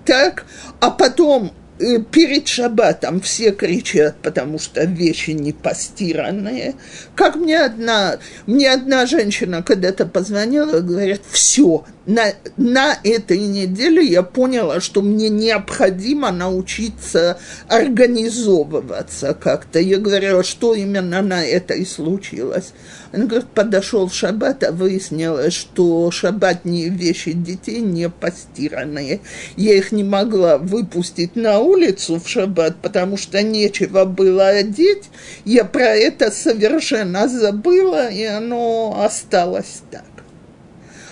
Так, 0.07 0.47
а 0.81 0.91
потом 0.91 1.53
перед 1.79 2.49
шаббатом 2.49 3.20
все 3.20 3.53
кричат, 3.53 4.16
потому 4.22 4.59
что 4.59 4.85
вещи 4.85 5.31
не 5.31 5.53
постиранные. 5.53 6.74
Как 7.14 7.37
мне 7.37 7.61
одна, 7.61 8.18
мне 8.47 8.70
одна 8.72 9.07
женщина 9.07 9.62
когда-то 9.62 10.07
позвонила, 10.07 10.81
говорит, 10.81 11.22
все, 11.31 11.85
на, 12.07 12.33
на 12.57 12.99
этой 13.05 13.39
неделе 13.39 14.05
я 14.05 14.22
поняла, 14.22 14.81
что 14.81 15.03
мне 15.03 15.29
необходимо 15.29 16.31
научиться 16.33 17.39
организовываться 17.68 19.35
как-то. 19.35 19.79
Я 19.79 19.99
говорю, 19.99 20.39
«А 20.39 20.43
что 20.45 20.74
именно 20.74 21.22
на 21.22 21.45
это 21.45 21.74
и 21.74 21.85
случилось. 21.85 22.72
Он 23.13 23.27
говорит, 23.27 23.49
подошел 23.49 24.11
шаббат, 24.11 24.63
а 24.65 24.73
выяснилось, 24.73 25.55
что 25.55 26.11
шаббатные 26.11 26.91
вещи 26.91 27.33
детей 27.33 27.81
не 27.81 28.11
постиранные. 28.11 29.21
Я 29.57 29.75
их 29.75 29.93
не 29.93 30.05
могла 30.05 30.59
выпустить 30.59 31.35
на 31.35 31.59
улицу 31.59 32.21
в 32.21 32.29
шаббат, 32.29 32.77
потому 32.83 33.17
что 33.17 33.43
нечего 33.43 34.05
было 34.05 34.49
одеть. 34.49 35.05
Я 35.47 35.65
про 35.65 35.87
это 35.87 36.31
совершенно 36.31 37.29
забыла, 37.29 38.11
и 38.11 38.25
оно 38.25 39.03
осталось 39.03 39.83
так. 39.91 40.05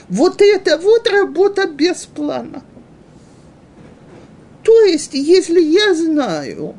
Вот 0.08 0.42
это 0.42 0.76
вот 0.76 1.08
работа 1.08 1.66
без 1.66 2.04
плана. 2.04 2.62
То 4.62 4.82
есть, 4.82 5.14
если 5.14 5.60
я 5.60 5.94
знаю, 5.94 6.76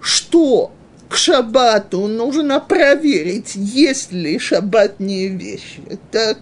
что 0.00 0.72
к 1.08 1.16
шаббату 1.16 2.06
нужно 2.06 2.60
проверить, 2.60 3.54
есть 3.54 4.12
ли 4.12 4.38
шаббатные 4.38 5.28
вещи. 5.28 5.82
Так, 6.10 6.38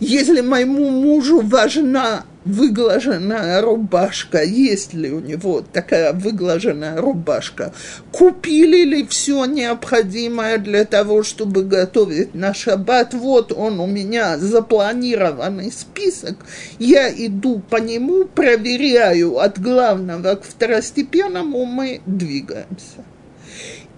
если 0.00 0.40
моему 0.40 0.90
мужу 0.90 1.40
важна 1.40 2.24
выглаженная 2.44 3.62
рубашка, 3.62 4.42
есть 4.42 4.92
ли 4.92 5.10
у 5.10 5.20
него 5.20 5.62
такая 5.72 6.12
выглаженная 6.12 7.00
рубашка, 7.00 7.72
купили 8.12 8.84
ли 8.84 9.06
все 9.06 9.46
необходимое 9.46 10.58
для 10.58 10.84
того, 10.84 11.22
чтобы 11.22 11.64
готовить 11.64 12.34
на 12.34 12.52
шаббат, 12.52 13.14
вот 13.14 13.52
он 13.52 13.80
у 13.80 13.86
меня 13.86 14.38
запланированный 14.38 15.72
список, 15.72 16.36
я 16.78 17.10
иду 17.10 17.62
по 17.70 17.76
нему, 17.76 18.26
проверяю 18.26 19.38
от 19.38 19.58
главного 19.58 20.34
к 20.34 20.44
второстепенному, 20.44 21.64
мы 21.64 22.02
двигаемся. 22.04 23.04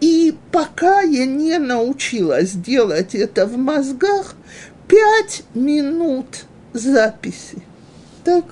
И 0.01 0.37
пока 0.53 1.01
я 1.01 1.25
не 1.27 1.59
научилась 1.59 2.53
делать 2.53 3.15
это 3.15 3.47
в 3.47 3.57
мозгах, 3.57 4.35
пять 4.89 5.43
минут 5.55 6.45
записи. 6.73 7.63
Так, 8.25 8.45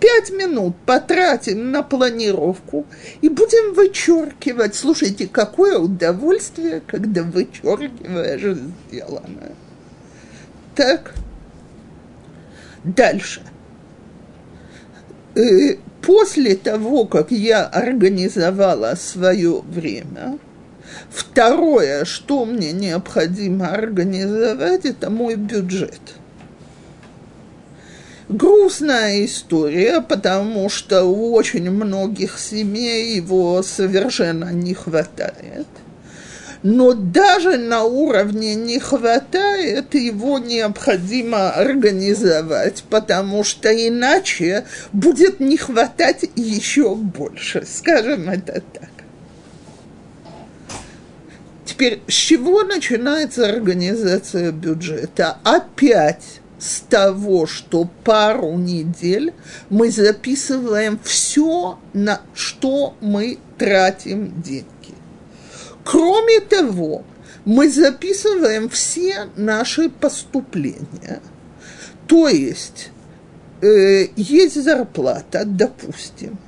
пять 0.00 0.30
минут 0.30 0.76
потратим 0.84 1.70
на 1.70 1.82
планировку 1.82 2.86
и 3.20 3.28
будем 3.28 3.74
вычеркивать. 3.74 4.74
Слушайте, 4.74 5.26
какое 5.26 5.78
удовольствие, 5.78 6.82
когда 6.86 7.22
вычеркиваешь 7.22 8.58
сделанное. 8.88 9.54
Так, 10.74 11.14
дальше. 12.84 13.42
Э, 15.34 15.76
после 16.02 16.56
того, 16.56 17.04
как 17.04 17.30
я 17.30 17.64
организовала 17.64 18.94
свое 18.96 19.60
время, 19.60 20.38
Второе, 21.10 22.04
что 22.04 22.44
мне 22.44 22.72
необходимо 22.72 23.68
организовать, 23.68 24.84
это 24.84 25.10
мой 25.10 25.36
бюджет. 25.36 26.00
Грустная 28.28 29.24
история, 29.24 30.02
потому 30.02 30.68
что 30.68 31.04
у 31.04 31.32
очень 31.32 31.70
многих 31.70 32.38
семей 32.38 33.16
его 33.16 33.62
совершенно 33.62 34.52
не 34.52 34.74
хватает– 34.74 35.66
но 36.62 36.92
даже 36.92 37.56
на 37.56 37.84
уровне 37.84 38.54
не 38.54 38.78
хватает, 38.78 39.94
его 39.94 40.38
необходимо 40.38 41.50
организовать, 41.50 42.84
потому 42.90 43.44
что 43.44 43.70
иначе 43.70 44.64
будет 44.92 45.40
не 45.40 45.56
хватать 45.56 46.24
еще 46.34 46.94
больше, 46.94 47.64
скажем 47.66 48.28
это 48.28 48.62
так. 48.72 48.90
Теперь, 51.68 52.00
с 52.08 52.14
чего 52.14 52.62
начинается 52.62 53.46
организация 53.46 54.52
бюджета? 54.52 55.36
Опять 55.44 56.40
с 56.58 56.80
того, 56.80 57.46
что 57.46 57.90
пару 58.04 58.54
недель 58.54 59.34
мы 59.68 59.90
записываем 59.90 60.98
все, 61.04 61.78
на 61.92 62.22
что 62.32 62.96
мы 63.02 63.38
тратим 63.58 64.40
деньги. 64.40 64.64
Кроме 65.84 66.40
того, 66.40 67.04
мы 67.44 67.68
записываем 67.68 68.70
все 68.70 69.26
наши 69.36 69.90
поступления. 69.90 71.20
То 72.06 72.28
есть 72.28 72.88
э, 73.60 74.06
есть 74.16 74.62
зарплата, 74.62 75.42
допустим, 75.44 76.38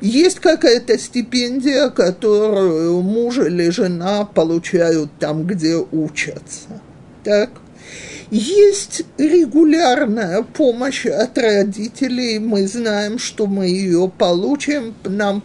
есть 0.00 0.40
какая-то 0.40 0.98
стипендия, 0.98 1.88
которую 1.88 3.02
муж 3.02 3.38
или 3.38 3.70
жена 3.70 4.24
получают 4.24 5.10
там, 5.18 5.44
где 5.46 5.76
учатся. 5.76 6.80
Так? 7.24 7.50
Есть 8.30 9.02
регулярная 9.18 10.42
помощь 10.42 11.04
от 11.04 11.36
родителей, 11.36 12.38
мы 12.38 12.68
знаем, 12.68 13.18
что 13.18 13.48
мы 13.48 13.66
ее 13.66 14.10
получим. 14.16 14.94
Нам, 15.02 15.42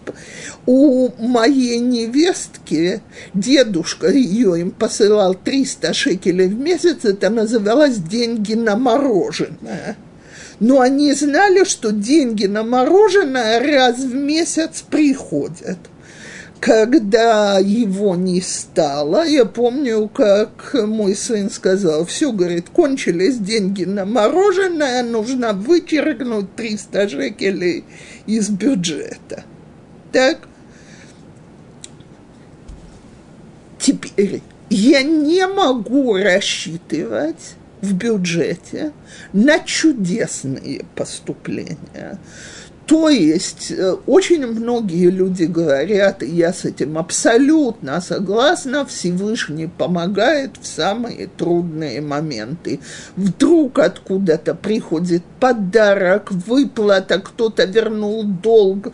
у 0.68 1.10
моей 1.18 1.80
невестки 1.80 3.02
дедушка 3.34 4.12
ее 4.12 4.60
им 4.60 4.70
посылал 4.72 5.34
300 5.34 5.94
шекелей 5.94 6.48
в 6.48 6.60
месяц, 6.60 7.06
это 7.06 7.32
называлось 7.32 7.98
«деньги 7.98 8.54
на 8.54 8.76
мороженое» 8.76 9.98
но 10.60 10.82
они 10.82 11.14
знали, 11.14 11.64
что 11.64 11.92
деньги 11.92 12.46
на 12.46 12.64
мороженое 12.64 13.60
раз 13.60 14.00
в 14.00 14.14
месяц 14.14 14.84
приходят. 14.90 15.78
Когда 16.60 17.60
его 17.60 18.16
не 18.16 18.42
стало, 18.42 19.26
я 19.26 19.46
помню, 19.46 20.08
как 20.08 20.74
мой 20.74 21.16
сын 21.16 21.50
сказал, 21.52 22.06
все, 22.06 22.32
говорит, 22.32 22.70
кончились 22.70 23.38
деньги 23.38 23.84
на 23.84 24.06
мороженое, 24.06 25.04
нужно 25.04 25.54
вычеркнуть 25.54 26.56
300 26.56 27.10
шекелей 27.10 27.84
из 28.26 28.50
бюджета. 28.50 29.44
Так? 30.12 30.40
Теперь 33.78 34.42
я 34.70 35.04
не 35.04 35.46
могу 35.46 36.16
рассчитывать 36.16 37.56
в 37.86 37.94
бюджете 37.94 38.92
на 39.34 39.60
чудесные 39.60 40.86
поступления. 40.96 42.20
То 42.86 43.10
есть 43.10 43.72
э, 43.72 43.94
очень 44.06 44.46
многие 44.46 45.10
люди 45.10 45.46
говорят, 45.46 46.22
и 46.22 46.28
я 46.28 46.54
с 46.54 46.66
этим 46.66 47.00
абсолютно 47.00 48.00
согласна, 48.00 48.86
Всевышний 48.86 49.66
помогает 49.66 50.52
в 50.62 50.68
самые 50.68 51.28
трудные 51.28 52.02
моменты. 52.02 52.80
Вдруг 53.16 53.80
откуда-то 53.80 54.54
приходит 54.54 55.24
подарок, 55.40 56.32
выплата, 56.32 57.20
кто-то 57.20 57.66
вернул 57.66 58.24
долг, 58.24 58.94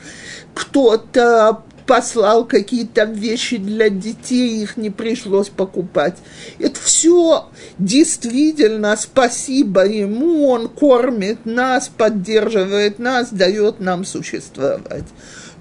кто-то 0.53 1.63
послал 1.85 2.45
какие-то 2.45 3.03
вещи 3.03 3.57
для 3.57 3.89
детей, 3.89 4.63
их 4.63 4.77
не 4.77 4.89
пришлось 4.89 5.49
покупать. 5.49 6.17
Это 6.59 6.79
все 6.79 7.49
действительно 7.77 8.95
спасибо 8.97 9.85
ему, 9.85 10.47
он 10.47 10.67
кормит 10.67 11.45
нас, 11.45 11.89
поддерживает 11.89 12.99
нас, 12.99 13.29
дает 13.31 13.79
нам 13.79 14.05
существовать. 14.05 15.05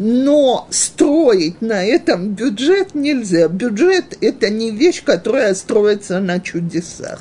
Но 0.02 0.66
строить 0.70 1.60
на 1.60 1.84
этом 1.84 2.30
бюджет 2.30 2.94
нельзя. 2.94 3.48
Бюджет– 3.48 4.16
это 4.22 4.48
не 4.48 4.70
вещь, 4.70 5.04
которая 5.04 5.54
строится 5.54 6.20
на 6.20 6.40
чудесах. 6.40 7.20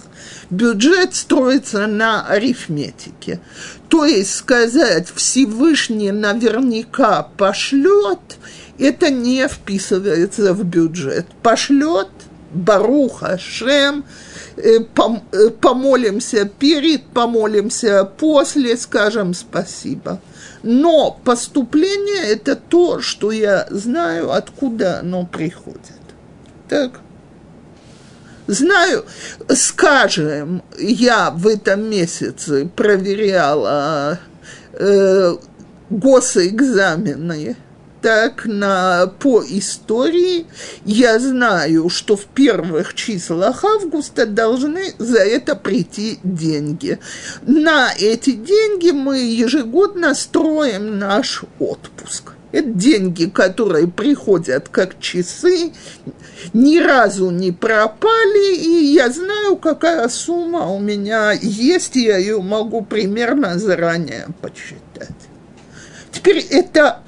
Бюджет 0.49 1.13
строится 1.13 1.87
на 1.87 2.25
арифметике. 2.25 3.41
То 3.89 4.05
есть 4.05 4.33
сказать 4.33 5.11
Всевышний 5.13 6.11
наверняка 6.13 7.23
пошлет, 7.35 8.37
это 8.79 9.09
не 9.09 9.47
вписывается 9.47 10.53
в 10.53 10.63
бюджет. 10.63 11.25
Пошлет 11.43 12.07
Баруха 12.51 13.37
Шем, 13.37 14.05
э, 14.57 14.79
э, 14.79 15.49
помолимся 15.61 16.45
перед, 16.45 17.05
помолимся 17.07 18.05
после, 18.05 18.77
скажем 18.77 19.33
спасибо. 19.33 20.19
Но 20.63 21.19
поступление– 21.23 22.23
это 22.31 22.55
то, 22.55 22.99
что 23.01 23.31
я 23.31 23.67
знаю, 23.69 24.31
откуда 24.31 24.99
оно 24.99 25.25
приходит. 25.25 25.79
Так? 26.67 26.99
Знаю, 28.47 29.05
скажем, 29.49 30.63
я 30.77 31.29
в 31.29 31.47
этом 31.47 31.89
месяце 31.89 32.67
проверяла 32.75 34.19
э, 34.73 35.35
госэкзамены, 35.89 37.55
так 38.01 38.45
на, 38.45 39.07
по 39.19 39.43
истории 39.43 40.45
я 40.85 41.19
знаю, 41.19 41.89
что 41.89 42.15
в 42.15 42.25
первых 42.25 42.93
числах 42.93 43.63
августа 43.63 44.25
должны 44.25 44.93
за 44.97 45.19
это 45.19 45.55
прийти 45.55 46.19
деньги. 46.23 46.99
На 47.41 47.91
эти 47.97 48.31
деньги 48.31 48.91
мы 48.91 49.19
ежегодно 49.19 50.13
строим 50.15 50.97
наш 50.97 51.43
отпуск. 51.59 52.33
Это 52.51 52.69
деньги, 52.69 53.25
которые 53.25 53.87
приходят 53.87 54.69
как 54.69 54.99
часы, 54.99 55.71
ни 56.53 56.79
разу 56.79 57.29
не 57.29 57.51
пропали, 57.51 58.55
и 58.55 58.85
я 58.93 59.11
знаю, 59.11 59.55
какая 59.57 60.07
сумма 60.07 60.67
у 60.67 60.79
меня 60.79 61.31
есть, 61.31 61.95
я 61.95 62.17
ее 62.17 62.41
могу 62.41 62.81
примерно 62.81 63.59
заранее 63.59 64.27
посчитать. 64.41 65.09
Теперь 66.11 66.39
это, 66.49 67.03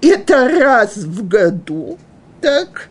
это 0.00 0.48
раз 0.48 0.96
в 0.96 1.26
году, 1.26 1.98
так, 2.40 2.88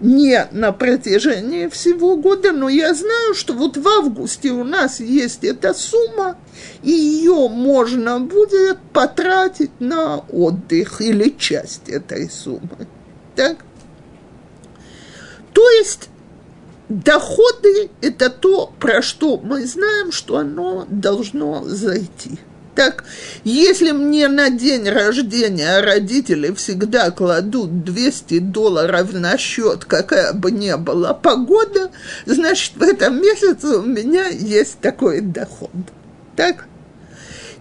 не 0.00 0.46
на 0.52 0.72
протяжении 0.72 1.66
всего 1.68 2.16
года, 2.16 2.52
но 2.52 2.68
я 2.68 2.94
знаю, 2.94 3.34
что 3.34 3.52
вот 3.52 3.76
в 3.76 3.86
августе 3.86 4.50
у 4.50 4.64
нас 4.64 5.00
есть 5.00 5.44
эта 5.44 5.74
сумма, 5.74 6.38
и 6.82 6.90
ее 6.90 7.48
можно 7.48 8.20
будет 8.20 8.78
потратить 8.92 9.80
на 9.80 10.18
отдых 10.18 11.00
или 11.00 11.30
часть 11.30 11.88
этой 11.88 12.30
суммы. 12.30 12.86
Так? 13.34 13.58
То 15.52 15.68
есть 15.70 16.08
доходы– 16.88 17.90
это 18.00 18.30
то, 18.30 18.72
про 18.78 19.02
что 19.02 19.38
мы 19.38 19.66
знаем, 19.66 20.12
что 20.12 20.36
оно 20.36 20.86
должно 20.88 21.64
зайти– 21.64 22.38
так, 22.78 23.02
если 23.42 23.90
мне 23.90 24.28
на 24.28 24.50
день 24.50 24.88
рождения 24.88 25.80
родители 25.80 26.54
всегда 26.54 27.10
кладут 27.10 27.82
200 27.82 28.38
долларов 28.38 29.12
на 29.14 29.36
счет, 29.36 29.84
какая 29.84 30.32
бы 30.32 30.52
ни 30.52 30.72
была 30.74 31.12
погода, 31.12 31.90
значит, 32.24 32.76
в 32.76 32.82
этом 32.82 33.20
месяце 33.20 33.78
у 33.78 33.82
меня 33.82 34.28
есть 34.28 34.78
такой 34.78 35.22
доход. 35.22 35.72
Так? 36.36 36.66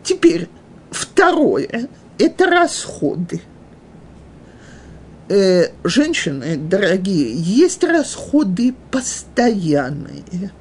Теперь, 0.04 0.50
второе– 0.92 1.90
это 2.20 2.46
расходы. 2.46 3.42
Э, 5.30 5.70
женщины, 5.84 6.58
дорогие, 6.58 7.34
есть 7.34 7.84
расходы 7.84 8.76
постоянные. 8.92 10.52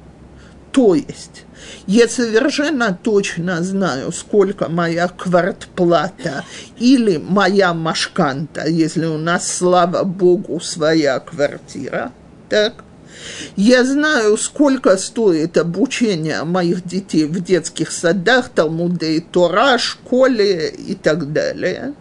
То 0.77 0.93
есть 0.93 1.43
я 1.87 2.07
совершенно 2.07 2.93
точно 2.93 3.63
знаю, 3.63 4.11
сколько 4.11 4.69
моя 4.69 5.07
квартплата 5.07 6.45
или 6.77 7.17
моя 7.17 7.73
машканта, 7.73 8.67
если 8.69 9.07
у 9.07 9.17
нас, 9.17 9.51
слава 9.51 10.03
богу, 10.03 10.59
своя 10.59 11.19
квартира. 11.19 12.11
Так? 12.47 12.83
Я 13.55 13.83
знаю, 13.83 14.37
сколько 14.37 14.95
стоит 14.97 15.57
обучение 15.57 16.43
моих 16.43 16.87
детей 16.87 17.25
в 17.25 17.43
детских 17.43 17.91
садах, 17.91 18.49
Талмуде 18.49 19.13
и 19.13 19.19
Тора, 19.19 19.79
школе 19.79 20.69
и 20.69 20.93
так 20.93 21.33
далее. 21.33 21.95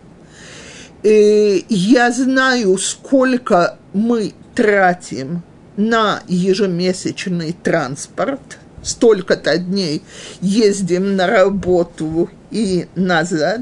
И 1.03 1.65
я 1.71 2.13
знаю, 2.13 2.77
сколько 2.77 3.79
мы 3.95 4.35
тратим 4.55 5.43
на 5.79 6.21
ежемесячный 6.29 7.57
транспорт– 7.63 8.59
столько-то 8.87 9.59
дней 9.59 10.03
ездим 10.41 11.17
на 11.17 11.27
работу 11.27 12.31
и 12.51 12.87
назад. 12.95 13.61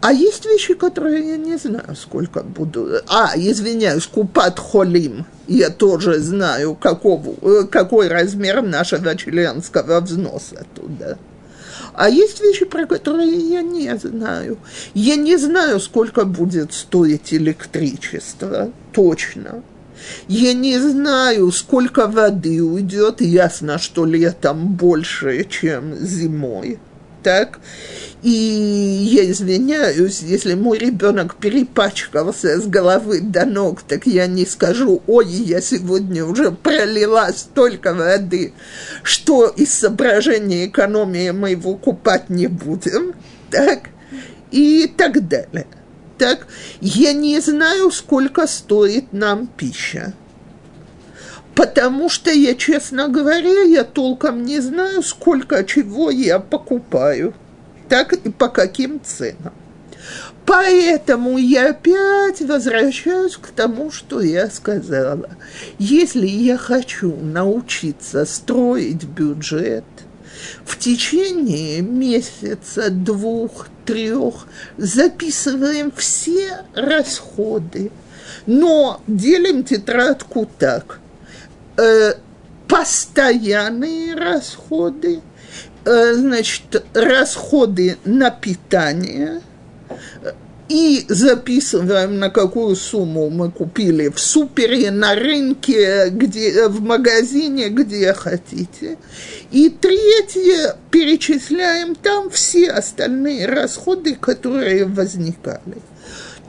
А 0.00 0.12
есть 0.12 0.44
вещи, 0.46 0.74
которые 0.74 1.28
я 1.28 1.36
не 1.36 1.56
знаю, 1.56 1.94
сколько 1.94 2.42
буду. 2.42 3.00
А, 3.08 3.32
извиняюсь, 3.36 4.06
купат 4.06 4.58
холим. 4.58 5.26
Я 5.46 5.70
тоже 5.70 6.18
знаю, 6.18 6.74
какого, 6.74 7.64
какой 7.66 8.08
размер 8.08 8.62
нашего 8.62 9.14
членского 9.14 10.00
взноса 10.00 10.66
туда. 10.74 11.18
А 11.94 12.08
есть 12.08 12.40
вещи, 12.40 12.64
про 12.64 12.86
которые 12.86 13.32
я 13.32 13.62
не 13.62 13.96
знаю. 13.96 14.58
Я 14.94 15.16
не 15.16 15.36
знаю, 15.36 15.78
сколько 15.78 16.24
будет 16.24 16.72
стоить 16.72 17.32
электричество, 17.32 18.72
точно. 18.92 19.62
Я 20.28 20.54
не 20.54 20.78
знаю, 20.78 21.50
сколько 21.52 22.06
воды 22.06 22.62
уйдет. 22.62 23.20
Ясно, 23.20 23.78
что 23.78 24.04
летом 24.04 24.74
больше, 24.74 25.44
чем 25.44 25.94
зимой. 25.96 26.78
Так? 27.22 27.60
И 28.22 28.30
я 28.30 29.30
извиняюсь, 29.30 30.20
если 30.20 30.54
мой 30.54 30.78
ребенок 30.78 31.36
перепачкался 31.36 32.60
с 32.60 32.66
головы 32.66 33.20
до 33.20 33.44
ног, 33.44 33.82
так 33.82 34.06
я 34.06 34.26
не 34.26 34.46
скажу, 34.46 35.02
ой, 35.06 35.26
я 35.26 35.60
сегодня 35.60 36.24
уже 36.24 36.52
пролила 36.52 37.32
столько 37.32 37.94
воды, 37.94 38.52
что 39.02 39.48
из 39.48 39.74
соображения 39.74 40.66
экономии 40.66 41.30
мы 41.30 41.50
его 41.50 41.74
купать 41.74 42.30
не 42.30 42.46
будем. 42.46 43.14
Так? 43.50 43.90
И 44.50 44.92
так 44.96 45.28
далее 45.28 45.66
так, 46.22 46.46
я 46.80 47.12
не 47.12 47.40
знаю, 47.40 47.90
сколько 47.90 48.46
стоит 48.46 49.12
нам 49.12 49.48
пища. 49.48 50.12
Потому 51.56 52.08
что 52.08 52.30
я, 52.30 52.54
честно 52.54 53.08
говоря, 53.08 53.62
я 53.62 53.82
толком 53.82 54.44
не 54.44 54.60
знаю, 54.60 55.02
сколько 55.02 55.64
чего 55.64 56.12
я 56.12 56.38
покупаю. 56.38 57.34
Так 57.88 58.12
и 58.12 58.30
по 58.30 58.48
каким 58.48 59.00
ценам. 59.04 59.52
Поэтому 60.46 61.38
я 61.38 61.70
опять 61.70 62.40
возвращаюсь 62.40 63.36
к 63.36 63.48
тому, 63.48 63.90
что 63.90 64.20
я 64.20 64.48
сказала. 64.48 65.30
Если 65.80 66.28
я 66.28 66.56
хочу 66.56 67.16
научиться 67.16 68.24
строить 68.26 69.02
бюджет– 69.02 69.84
в 70.64 70.78
течение 70.78 71.80
месяца, 71.80 72.90
двух, 72.90 73.68
трех 73.84 74.46
записываем 74.76 75.92
все 75.92 76.64
расходы, 76.74 77.90
но 78.46 79.00
делим 79.06 79.64
тетрадку 79.64 80.48
так. 80.58 81.00
Э, 81.76 82.14
постоянные 82.68 84.14
расходы, 84.14 85.20
э, 85.84 86.14
значит, 86.14 86.84
расходы 86.94 87.98
на 88.04 88.30
питание, 88.30 89.42
и 90.72 91.04
записываем, 91.06 92.18
на 92.18 92.30
какую 92.30 92.76
сумму 92.76 93.28
мы 93.28 93.50
купили 93.50 94.08
в 94.08 94.18
супере, 94.18 94.90
на 94.90 95.14
рынке, 95.14 96.08
где, 96.08 96.68
в 96.68 96.80
магазине, 96.80 97.68
где 97.68 98.14
хотите. 98.14 98.96
И 99.50 99.68
третье, 99.68 100.76
перечисляем 100.90 101.94
там 101.94 102.30
все 102.30 102.70
остальные 102.70 103.46
расходы, 103.46 104.14
которые 104.14 104.86
возникали. 104.86 105.82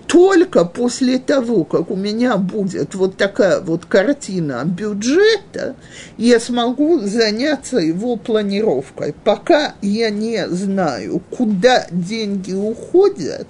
Только 0.08 0.66
после 0.66 1.18
того, 1.18 1.64
как 1.64 1.90
у 1.90 1.96
меня 1.96 2.38
будет 2.38 2.96
вот 2.96 3.18
такая 3.18 3.60
вот 3.62 3.86
картина 3.86 4.64
бюджета, 4.66 5.76
я 6.18 6.40
смогу 6.40 7.00
заняться 7.00 7.78
его 7.78 8.16
планировкой. 8.16 9.14
Пока 9.24 9.76
я 9.82 10.10
не 10.10 10.48
знаю, 10.50 11.22
куда 11.30 11.88
деньги 11.90 12.54
уходят, 12.54 13.48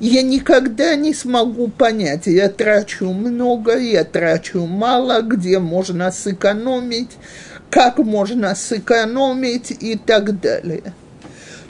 я 0.00 0.22
никогда 0.22 0.94
не 0.94 1.12
смогу 1.12 1.68
понять, 1.68 2.26
я 2.26 2.48
трачу 2.48 3.12
много, 3.12 3.76
я 3.76 4.04
трачу 4.04 4.66
мало, 4.66 5.22
где 5.22 5.58
можно 5.58 6.12
сэкономить, 6.12 7.10
как 7.70 7.98
можно 7.98 8.54
сэкономить 8.54 9.72
и 9.80 9.96
так 9.96 10.40
далее. 10.40 10.94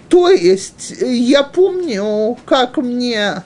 То 0.09 0.31
есть 0.31 0.95
я 1.01 1.43
помню, 1.43 2.37
как 2.47 2.79
мне 2.79 3.43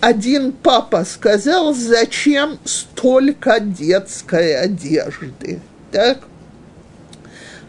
один 0.00 0.52
папа 0.52 1.04
сказал, 1.04 1.74
зачем 1.74 2.58
столько 2.64 3.60
детской 3.60 4.60
одежды. 4.60 5.60
Так? 5.90 6.20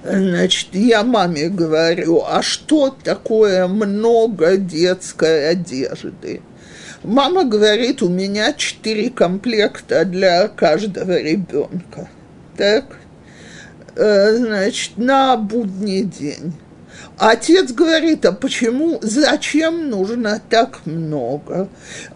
Значит, 0.03 0.69
я 0.73 1.03
маме 1.03 1.49
говорю, 1.49 2.23
а 2.25 2.41
что 2.41 2.95
такое 3.03 3.67
много 3.67 4.57
детской 4.57 5.49
одежды? 5.49 6.41
Мама 7.03 7.45
говорит, 7.45 8.01
у 8.01 8.09
меня 8.09 8.53
четыре 8.53 9.09
комплекта 9.09 10.05
для 10.05 10.47
каждого 10.47 11.19
ребенка. 11.19 12.09
Так? 12.57 12.97
Э, 13.95 14.35
значит, 14.35 14.97
на 14.97 15.35
будний 15.35 16.03
день. 16.03 16.53
Отец 17.19 17.73
говорит, 17.73 18.25
а 18.25 18.31
почему, 18.31 18.97
зачем 19.01 19.89
нужно 19.89 20.41
так 20.49 20.85
много? 20.85 21.67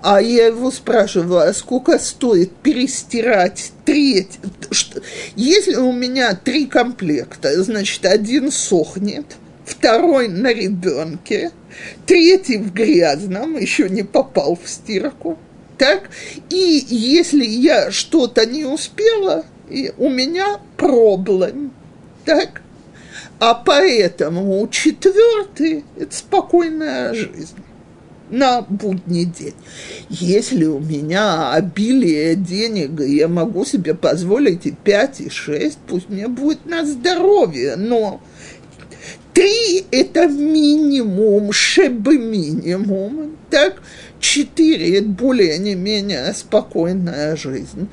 А 0.01 0.21
я 0.21 0.47
его 0.47 0.71
спрашиваю, 0.71 1.39
а 1.39 1.53
сколько 1.53 1.99
стоит 1.99 2.55
перестирать 2.55 3.73
треть? 3.83 4.39
Если 5.35 5.75
у 5.75 5.91
меня 5.91 6.35
три 6.35 6.67
комплекта, 6.67 7.61
значит, 7.61 8.05
один 8.05 8.49
сохнет, 8.49 9.25
второй 9.65 10.29
на 10.29 10.53
ребенке, 10.53 11.51
третий 12.05 12.57
в 12.57 12.73
грязном, 12.73 13.57
еще 13.57 13.89
не 13.89 14.03
попал 14.03 14.57
в 14.61 14.69
стирку, 14.69 15.37
так? 15.77 16.09
И 16.49 16.85
если 16.87 17.43
я 17.43 17.91
что-то 17.91 18.45
не 18.45 18.63
успела, 18.63 19.43
у 19.97 20.07
меня 20.07 20.61
проблем, 20.77 21.73
так? 22.23 22.62
А 23.39 23.53
поэтому 23.55 24.67
четвертый– 24.69 25.83
это 25.97 26.15
спокойная 26.15 27.13
жизнь 27.13 27.57
на 28.29 28.61
будний 28.61 29.25
день. 29.25 29.53
Если 30.09 30.65
у 30.65 30.79
меня 30.79 31.51
обилие 31.51 32.35
денег, 32.35 32.99
и 33.01 33.17
я 33.17 33.27
могу 33.27 33.65
себе 33.65 33.93
позволить 33.93 34.65
и 34.65 34.71
пять, 34.71 35.21
и 35.21 35.29
шесть, 35.29 35.77
пусть 35.87 36.09
мне 36.09 36.27
будет 36.27 36.65
на 36.65 36.85
здоровье, 36.85 37.75
но 37.75 38.21
три– 39.33 39.85
это 39.91 40.27
минимум, 40.27 41.51
шебы 41.51 42.17
минимум, 42.17 43.37
так? 43.49 43.81
Четыре– 44.23 44.97
это 44.99 45.07
более 45.07 45.57
не 45.57 45.75
менее 45.75 46.33
спокойная 46.33 47.35
жизнь. 47.35 47.89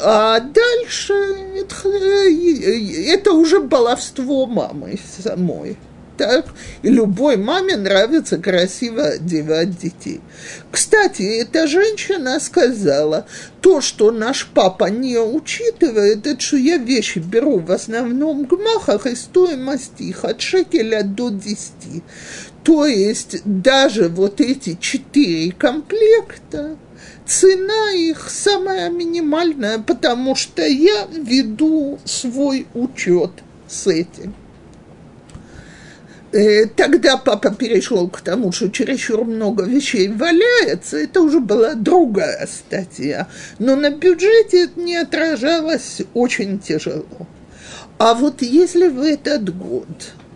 А 0.00 0.40
дальше 0.40 1.14
это, 1.56 1.88
это 1.88 3.32
уже 3.32 3.60
баловство 3.60 4.46
мамы 4.46 4.98
самой. 5.22 5.78
Так? 6.18 6.46
И 6.82 6.88
любой 6.88 7.36
маме 7.36 7.76
нравится 7.76 8.38
красиво 8.38 9.04
одевать 9.04 9.78
детей. 9.78 10.20
Кстати, 10.72 11.22
эта 11.22 11.68
женщина 11.68 12.40
сказала, 12.40 13.26
то, 13.60 13.80
что 13.80 14.10
наш 14.10 14.48
папа 14.52 14.86
не 14.86 15.16
учитывает, 15.16 16.26
это 16.26 16.40
что 16.40 16.56
я 16.56 16.78
вещи 16.78 17.20
беру 17.20 17.58
в 17.60 17.70
основном 17.70 18.44
в 18.44 18.48
гмахах 18.48 19.06
и 19.06 19.14
стоимость 19.14 20.00
их 20.00 20.24
от 20.24 20.40
шекеля 20.40 21.04
до 21.04 21.30
десяти. 21.30 22.02
То 22.68 22.84
есть 22.84 23.38
даже 23.46 24.10
вот 24.10 24.42
эти 24.42 24.76
четыре 24.78 25.52
комплекта, 25.52 26.76
цена 27.24 27.92
их 27.92 28.28
самая 28.28 28.90
минимальная, 28.90 29.78
потому 29.78 30.34
что 30.36 30.60
я 30.66 31.08
веду 31.10 31.98
свой 32.04 32.66
учет 32.74 33.30
с 33.66 33.86
этим. 33.86 34.34
Э, 36.32 36.66
тогда 36.66 37.16
папа 37.16 37.54
перешел 37.54 38.06
к 38.10 38.20
тому, 38.20 38.52
что 38.52 38.68
чересчур 38.68 39.24
много 39.24 39.64
вещей 39.64 40.08
валяется, 40.08 40.98
это 40.98 41.22
уже 41.22 41.40
была 41.40 41.72
другая 41.72 42.46
статья. 42.46 43.28
Но 43.58 43.76
на 43.76 43.88
бюджете 43.88 44.64
это 44.64 44.78
не 44.78 44.96
отражалось 44.96 46.02
очень 46.12 46.58
тяжело. 46.58 47.26
А 47.96 48.12
вот 48.12 48.42
если 48.42 48.88
в 48.88 49.00
этот 49.00 49.56
год 49.56 49.88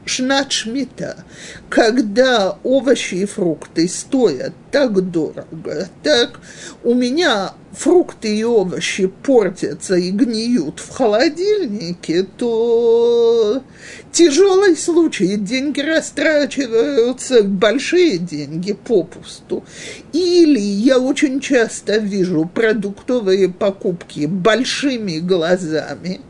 шнат 0.05 0.53
шмита, 0.53 1.25
когда 1.69 2.59
овощи 2.63 3.15
и 3.15 3.25
фрукты 3.25 3.89
стоят 3.89 4.53
так 4.71 5.11
дорого, 5.11 5.89
так 6.03 6.41
у 6.83 6.95
меня 6.95 7.53
фрукты 7.73 8.37
и 8.37 8.45
овощи 8.45 9.07
портятся 9.07 9.97
и 9.97 10.11
гниют 10.11 10.81
в 10.81 10.91
холодильнике, 10.91 12.27
то 12.37 13.63
тяжелый 14.11 14.77
случай, 14.77 15.37
деньги 15.37 15.81
растрачиваются, 15.81 17.43
большие 17.43 18.19
деньги 18.19 18.73
попусту. 18.73 19.65
Или 20.13 20.61
я 20.61 20.99
очень 20.99 21.41
часто 21.41 21.97
вижу 21.97 22.51
продуктовые 22.53 23.49
покупки 23.49 24.27
большими 24.27 25.19
глазами. 25.19 26.21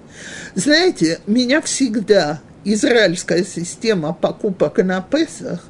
Знаете, 0.55 1.20
меня 1.27 1.61
всегда 1.62 2.41
израильская 2.64 3.44
система 3.44 4.12
покупок 4.12 4.78
на 4.78 5.00
Песах 5.00 5.64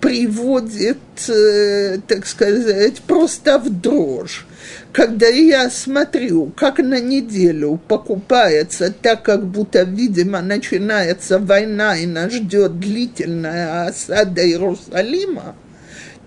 приводит, 0.00 0.98
э, 1.28 1.98
так 2.06 2.26
сказать, 2.26 3.00
просто 3.02 3.58
в 3.58 3.68
дрожь. 3.68 4.46
Когда 4.92 5.26
я 5.28 5.68
смотрю, 5.70 6.52
как 6.56 6.78
на 6.78 7.00
неделю 7.00 7.80
покупается, 7.86 8.92
так 8.92 9.22
как 9.22 9.44
будто, 9.46 9.82
видимо, 9.82 10.40
начинается 10.40 11.38
война 11.38 11.96
и 11.96 12.06
нас 12.06 12.32
ждет 12.32 12.80
длительная 12.80 13.86
осада 13.88 14.46
Иерусалима, 14.46 15.54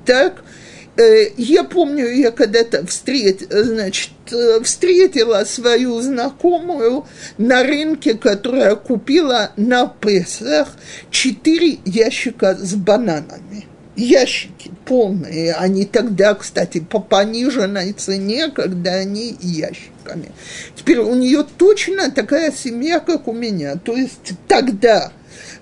так– 0.05 0.43
я 0.95 1.63
помню, 1.63 2.07
я 2.07 2.31
когда-то 2.31 2.85
встрет, 2.85 3.41
значит, 3.49 4.11
э, 4.31 4.61
встретила 4.63 5.43
свою 5.43 5.99
знакомую 6.01 7.05
на 7.39 7.63
рынке, 7.63 8.13
которая 8.13 8.75
купила 8.75 9.51
на 9.57 9.87
Песах 9.87 10.69
четыре 11.09 11.79
ящика 11.85 12.55
с 12.55 12.75
бананами. 12.75 13.65
Ящики 13.95 14.71
полные, 14.85 15.53
они 15.53 15.85
тогда, 15.85 16.33
кстати, 16.35 16.79
по 16.79 16.99
пониженной 16.99 17.93
цене, 17.93 18.49
когда 18.49 18.93
они 18.93 19.35
ящиками. 19.39 20.31
Теперь 20.75 20.99
у 20.99 21.15
нее 21.15 21.45
точно 21.57 22.11
такая 22.11 22.51
семья, 22.51 22.99
как 22.99 23.27
у 23.27 23.33
меня. 23.33 23.75
То 23.75 23.95
есть 23.95 24.33
тогда 24.47 25.11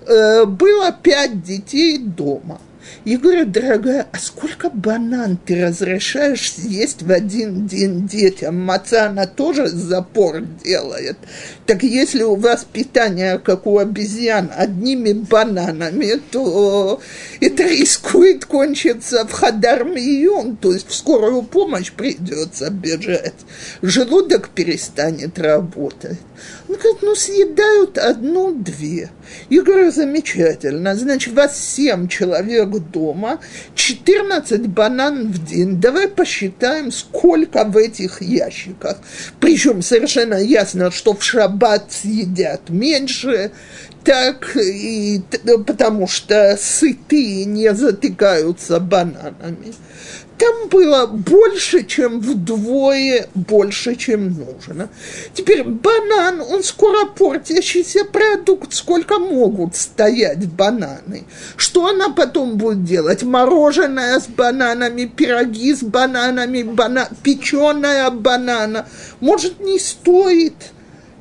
э, 0.06 0.44
было 0.44 0.92
пять 0.92 1.42
детей 1.42 1.96
дома– 1.98 2.60
и 3.04 3.16
говорю, 3.16 3.46
дорогая, 3.46 4.06
а 4.12 4.18
сколько 4.18 4.70
банан 4.70 5.36
ты 5.44 5.66
разрешаешь 5.66 6.52
съесть 6.52 7.02
в 7.02 7.10
один 7.10 7.66
день 7.66 8.06
детям? 8.06 8.60
Маца 8.60 9.06
она 9.06 9.26
тоже 9.26 9.68
запор 9.68 10.40
делает. 10.64 11.16
Так 11.66 11.82
если 11.82 12.22
у 12.22 12.36
вас 12.36 12.64
питание, 12.70 13.38
как 13.38 13.66
у 13.66 13.78
обезьян, 13.78 14.50
одними 14.56 15.12
бананами, 15.12 16.20
то 16.30 17.00
это 17.40 17.64
рискует 17.64 18.44
кончиться 18.44 19.26
в 19.26 19.32
хадармион, 19.32 20.56
то 20.56 20.72
есть 20.72 20.88
в 20.88 20.94
скорую 20.94 21.42
помощь 21.42 21.92
придется 21.92 22.70
бежать. 22.70 23.34
Желудок 23.82 24.50
перестанет 24.50 25.38
работать. 25.38 26.18
Он 26.68 26.76
говорит, 26.76 27.02
ну 27.02 27.14
съедают 27.14 27.98
одну-две. 27.98 29.10
Я 29.50 29.62
говорю, 29.62 29.90
замечательно, 29.90 30.94
значит, 30.94 31.34
вас 31.34 31.58
семь 31.58 32.08
человек 32.08 32.68
дома, 32.90 33.40
14 33.74 34.68
банан 34.68 35.32
в 35.32 35.44
день. 35.44 35.80
Давай 35.80 36.08
посчитаем, 36.08 36.90
сколько 36.90 37.64
в 37.64 37.76
этих 37.76 38.22
ящиках. 38.22 38.98
Причем 39.40 39.82
совершенно 39.82 40.34
ясно, 40.34 40.90
что 40.90 41.14
в 41.14 41.22
шаббат 41.22 41.92
съедят 41.92 42.68
меньше, 42.68 43.52
так 44.04 44.56
и 44.56 45.22
потому 45.66 46.08
что 46.08 46.56
сытые 46.60 47.44
не 47.44 47.72
затыкаются 47.74 48.80
бананами. 48.80 49.72
Там 50.42 50.68
было 50.70 51.06
больше, 51.06 51.84
чем 51.84 52.18
вдвое 52.18 53.28
больше, 53.32 53.94
чем 53.94 54.30
нужно. 54.30 54.88
Теперь 55.34 55.62
банан, 55.62 56.40
он 56.40 56.64
скоро 56.64 57.06
портящийся 57.06 58.04
продукт, 58.04 58.74
сколько 58.74 59.20
могут 59.20 59.76
стоять 59.76 60.48
бананы. 60.48 61.26
Что 61.56 61.86
она 61.86 62.08
потом 62.08 62.56
будет 62.56 62.82
делать? 62.82 63.22
Мороженое 63.22 64.18
с 64.18 64.26
бананами, 64.26 65.04
пироги 65.04 65.72
с 65.72 65.84
бананами, 65.84 66.64
бана... 66.64 67.08
печеная 67.22 68.10
банана. 68.10 68.88
Может, 69.20 69.60
не 69.60 69.78
стоит 69.78 70.56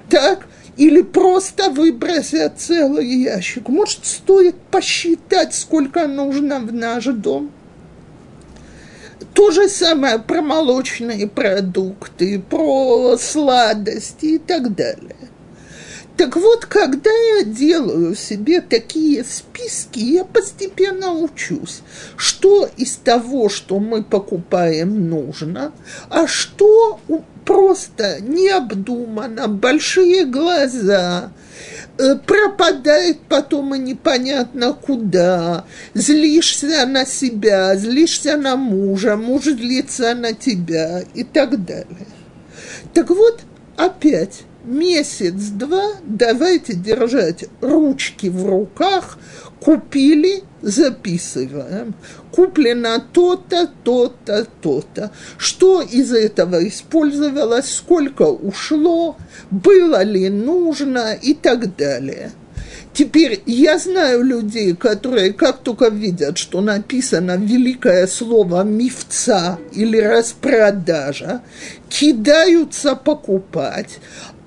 так? 0.10 0.48
или 0.78 1.04
просто 1.04 1.70
выбросят 1.70 2.54
целый 2.58 3.06
ящик. 3.06 3.70
Может, 3.70 4.04
стоит 4.04 4.56
посчитать, 4.72 5.54
сколько 5.54 6.08
нужно 6.08 6.60
в 6.60 6.74
наш 6.74 7.04
дом. 7.06 7.52
То 9.34 9.52
же 9.52 9.70
самое 9.70 10.20
про 10.20 10.42
молочные 10.42 11.28
продукты, 11.28 12.40
про 12.40 13.18
сладости 13.18 14.26
и 14.26 14.38
так 14.38 14.74
далее. 14.76 15.16
Так 16.18 16.36
вот, 16.36 16.66
когда 16.66 17.10
я 17.10 17.44
делаю 17.44 18.16
себе 18.16 18.62
такие 18.62 19.24
списки, 19.24 20.00
я 20.00 20.24
постепенно 20.24 21.14
учусь, 21.14 21.82
что 22.16 22.70
из 22.78 22.96
того, 22.98 23.50
что 23.50 23.80
мы 23.80 24.04
покупаем, 24.04 25.10
нужно, 25.10 25.72
а 26.10 26.28
что 26.28 27.00
просто 27.46 28.22
необдуманно, 28.22 29.48
большие 29.48 30.26
глаза, 30.26 31.32
пропадает 32.26 33.20
потом 33.28 33.76
и 33.76 33.80
непонятно 33.80 34.74
куда, 34.74 35.66
злишься 35.94 36.86
на 36.86 37.06
себя, 37.06 37.76
злишься 37.76 38.38
на 38.38 38.56
мужа, 38.56 39.18
муж 39.18 39.44
злится 39.44 40.14
на 40.16 40.34
тебя 40.34 41.02
и 41.14 41.24
так 41.24 41.64
далее. 41.66 42.08
Так 42.94 43.10
вот, 43.10 43.42
опять 43.78 44.44
месяц-два 44.64 45.94
давайте 46.04 46.74
держать 46.74 47.46
ручки 47.62 48.28
в 48.28 48.46
руках, 48.46 49.18
купили, 49.62 50.44
записываем. 50.62 51.94
Куплено 52.32 53.00
то-то, 53.14 53.70
то-то, 53.84 54.48
то-то. 54.62 55.12
Что 55.38 55.82
из 55.82 56.12
этого 56.12 56.68
использовалось, 56.68 57.74
сколько 57.74 58.24
ушло, 58.24 59.18
было 59.52 60.04
ли 60.04 60.30
нужно 60.30 61.14
и 61.14 61.34
так 61.34 61.76
далее. 61.76 62.32
Теперь 62.94 63.42
я 63.46 63.80
знаю 63.80 64.22
людей, 64.24 64.76
которые 64.76 65.32
как 65.32 65.60
только 65.60 65.88
видят, 65.88 66.38
что 66.38 66.60
написано 66.60 67.38
великое 67.38 68.06
слово 68.06 68.64
«мифца» 68.64 69.60
или 69.72 69.98
«распродажа», 69.98 71.42
кидаются 71.88 72.96
покупать. 72.96 74.00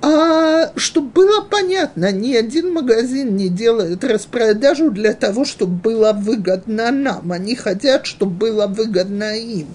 А 0.06 0.70
чтобы 0.76 1.08
было 1.08 1.40
понятно, 1.40 2.12
ни 2.12 2.34
один 2.34 2.74
магазин 2.74 3.36
не 3.36 3.48
делает 3.48 4.04
распродажу 4.04 4.90
для 4.90 5.14
того, 5.14 5.46
чтобы 5.46 5.76
было 5.76 6.12
выгодно 6.12 6.90
нам. 6.90 7.32
Они 7.32 7.54
хотят, 7.54 8.04
чтобы 8.04 8.32
было 8.32 8.66
выгодно 8.66 9.34
им. 9.34 9.68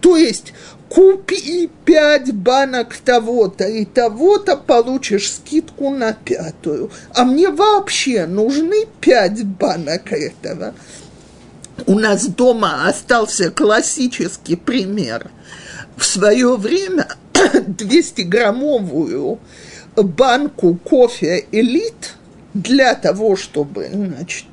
То 0.00 0.16
есть 0.16 0.54
купи 0.88 1.68
пять 1.84 2.32
банок 2.32 2.96
того-то 2.98 3.64
и 3.64 3.84
того-то, 3.84 4.56
получишь 4.56 5.32
скидку 5.32 5.90
на 5.90 6.12
пятую. 6.12 6.92
А 7.12 7.24
мне 7.24 7.48
вообще 7.48 8.26
нужны 8.26 8.86
пять 9.00 9.44
банок 9.44 10.12
этого. 10.12 10.72
У 11.86 11.98
нас 11.98 12.28
дома 12.28 12.86
остался 12.86 13.50
классический 13.50 14.54
пример. 14.54 15.32
В 15.96 16.04
свое 16.04 16.56
время 16.56 17.08
200-граммовую 17.68 19.38
банку 19.96 20.74
кофе 20.74 21.44
«Элит» 21.52 22.17
для 22.58 22.94
того, 22.94 23.36
чтобы 23.36 23.88
значит, 23.92 24.46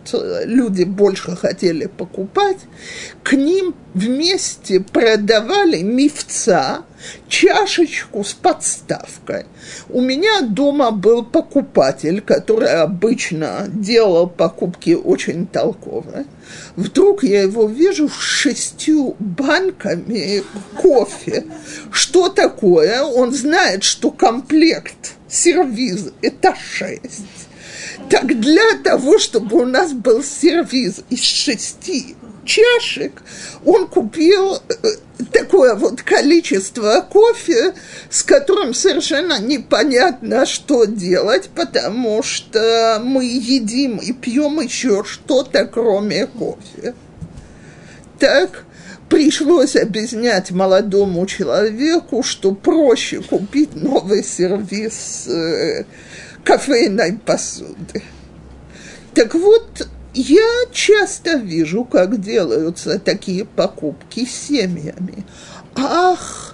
люди 0.46 0.84
больше 0.84 1.36
хотели 1.36 1.88
покупать, 1.88 2.60
к 3.24 3.34
ним 3.34 3.74
вместе 3.96 4.80
продавали 4.80 5.82
мифца, 5.82 6.84
чашечку 7.28 8.24
с 8.24 8.34
подставкой. 8.34 9.46
У 9.90 10.02
меня 10.02 10.42
дома 10.42 10.92
был 10.92 11.24
покупатель, 11.24 12.22
который 12.22 12.74
обычно 12.82 13.66
делал 13.68 14.28
покупки 14.28 14.94
очень 14.94 15.48
толковые. 15.48 16.26
Вдруг 16.76 17.24
я 17.24 17.42
его 17.42 17.68
вижу 17.68 18.08
с 18.08 18.20
шестью 18.20 19.16
банками 19.20 20.44
кофе. 20.80 21.46
Что 21.92 22.30
такое? 22.30 23.02
Он 23.02 23.34
знает, 23.34 23.84
что 23.84 24.12
комплект 24.12 25.14
сервиз– 25.28 26.12
это 26.22 26.56
шесть. 26.56 27.45
Так 28.10 28.40
для 28.40 28.78
того, 28.84 29.18
чтобы 29.18 29.62
у 29.62 29.66
нас 29.66 29.94
был 29.94 30.24
сервиз 30.24 31.02
из 31.10 31.22
шести 31.22 32.16
чашек, 32.46 33.24
он 33.66 33.88
купил 33.88 34.56
э, 34.56 34.88
такое 35.32 35.76
вот 35.76 36.04
количество 36.04 37.02
кофе, 37.02 37.74
с 38.10 38.22
которым 38.22 38.74
совершенно 38.74 39.40
непонятно, 39.40 40.46
что 40.46 40.86
делать, 40.86 41.50
потому 41.56 42.22
что 42.22 43.02
мы 43.04 43.26
едим 43.26 43.98
и 43.98 44.14
пьем 44.14 44.60
еще 44.62 45.04
что-то, 45.04 45.66
кроме 45.66 46.28
кофе. 46.28 46.94
Так 48.20 48.66
пришлось 49.10 49.76
объяснять 49.76 50.52
молодому 50.52 51.26
человеку, 51.26 52.24
что 52.24 52.54
проще 52.54 53.22
купить 53.22 53.76
новый 53.76 54.24
сервис 54.24 55.28
э, 55.28 55.86
кофейной 56.46 57.18
посуды. 57.18 58.04
Так 59.14 59.34
вот, 59.34 59.88
я 60.14 60.66
часто 60.72 61.38
вижу, 61.38 61.84
как 61.84 62.22
делаются 62.22 63.00
такие 63.00 63.44
покупки 63.44 64.26
семьями. 64.26 65.26
Ах, 65.76 66.45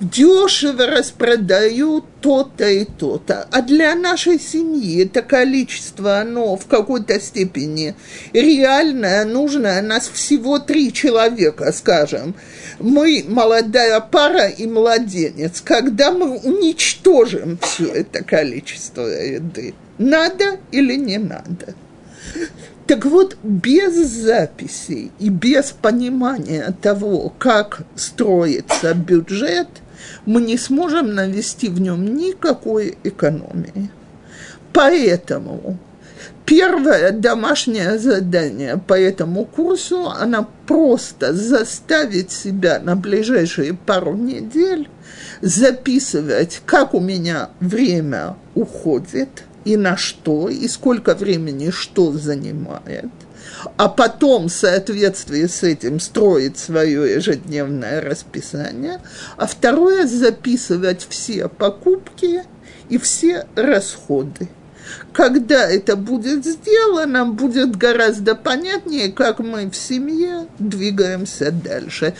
дешево 0.00 0.86
распродают 0.86 2.04
то-то 2.20 2.68
и 2.68 2.84
то-то. 2.84 3.48
А 3.50 3.62
для 3.62 3.94
нашей 3.94 4.38
семьи 4.38 5.04
это 5.04 5.22
количество, 5.22 6.18
оно 6.18 6.56
в 6.56 6.66
какой-то 6.66 7.18
степени 7.20 7.94
реальное, 8.32 9.24
нужное. 9.24 9.80
Нас 9.82 10.08
всего 10.08 10.58
три 10.58 10.92
человека, 10.92 11.72
скажем. 11.72 12.34
Мы 12.78 13.24
молодая 13.26 14.00
пара 14.00 14.48
и 14.48 14.66
младенец. 14.66 15.62
Когда 15.62 16.10
мы 16.12 16.38
уничтожим 16.38 17.58
все 17.62 17.86
это 17.86 18.22
количество 18.22 19.02
еды, 19.02 19.74
надо 19.98 20.58
или 20.72 20.96
не 20.96 21.18
надо? 21.18 21.74
Так 22.86 23.04
вот, 23.04 23.36
без 23.42 23.94
записей 23.94 25.10
и 25.18 25.28
без 25.28 25.72
понимания 25.72 26.72
того, 26.82 27.32
как 27.38 27.80
строится 27.96 28.92
бюджет– 28.92 29.68
мы 30.24 30.42
не 30.42 30.56
сможем 30.56 31.14
навести 31.14 31.68
в 31.68 31.80
нем 31.80 32.16
никакой 32.16 32.96
экономии. 33.04 33.90
Поэтому 34.72 35.78
первое 36.44 37.12
домашнее 37.12 37.98
задание 37.98 38.76
по 38.78 38.98
этому 38.98 39.44
курсу, 39.44 40.08
она 40.08 40.46
просто 40.66 41.32
заставить 41.32 42.30
себя 42.30 42.78
на 42.78 42.96
ближайшие 42.96 43.74
пару 43.74 44.14
недель 44.14 44.88
записывать, 45.40 46.62
как 46.66 46.94
у 46.94 47.00
меня 47.00 47.50
время 47.60 48.36
уходит 48.54 49.44
и 49.64 49.76
на 49.76 49.96
что, 49.96 50.48
и 50.48 50.68
сколько 50.68 51.14
времени 51.14 51.70
что 51.70 52.12
занимает– 52.12 53.10
а 53.76 53.88
потом 53.88 54.48
в 54.48 54.52
соответствии 54.52 55.46
с 55.46 55.62
этим 55.62 56.00
строить 56.00 56.58
свое 56.58 57.14
ежедневное 57.14 58.00
расписание, 58.00 59.00
а 59.36 59.46
второе– 59.46 60.06
записывать 60.06 61.06
все 61.08 61.48
покупки 61.48 62.42
и 62.88 62.98
все 62.98 63.46
расходы. 63.54 64.48
Когда 65.12 65.68
это 65.68 65.96
будет 65.96 66.44
сделано, 66.44 67.26
будет 67.26 67.76
гораздо 67.76 68.34
понятнее, 68.34 69.10
как 69.10 69.40
мы 69.40 69.68
в 69.68 69.76
семье 69.76 70.46
двигаемся 70.58 71.50
дальше. 71.50 72.14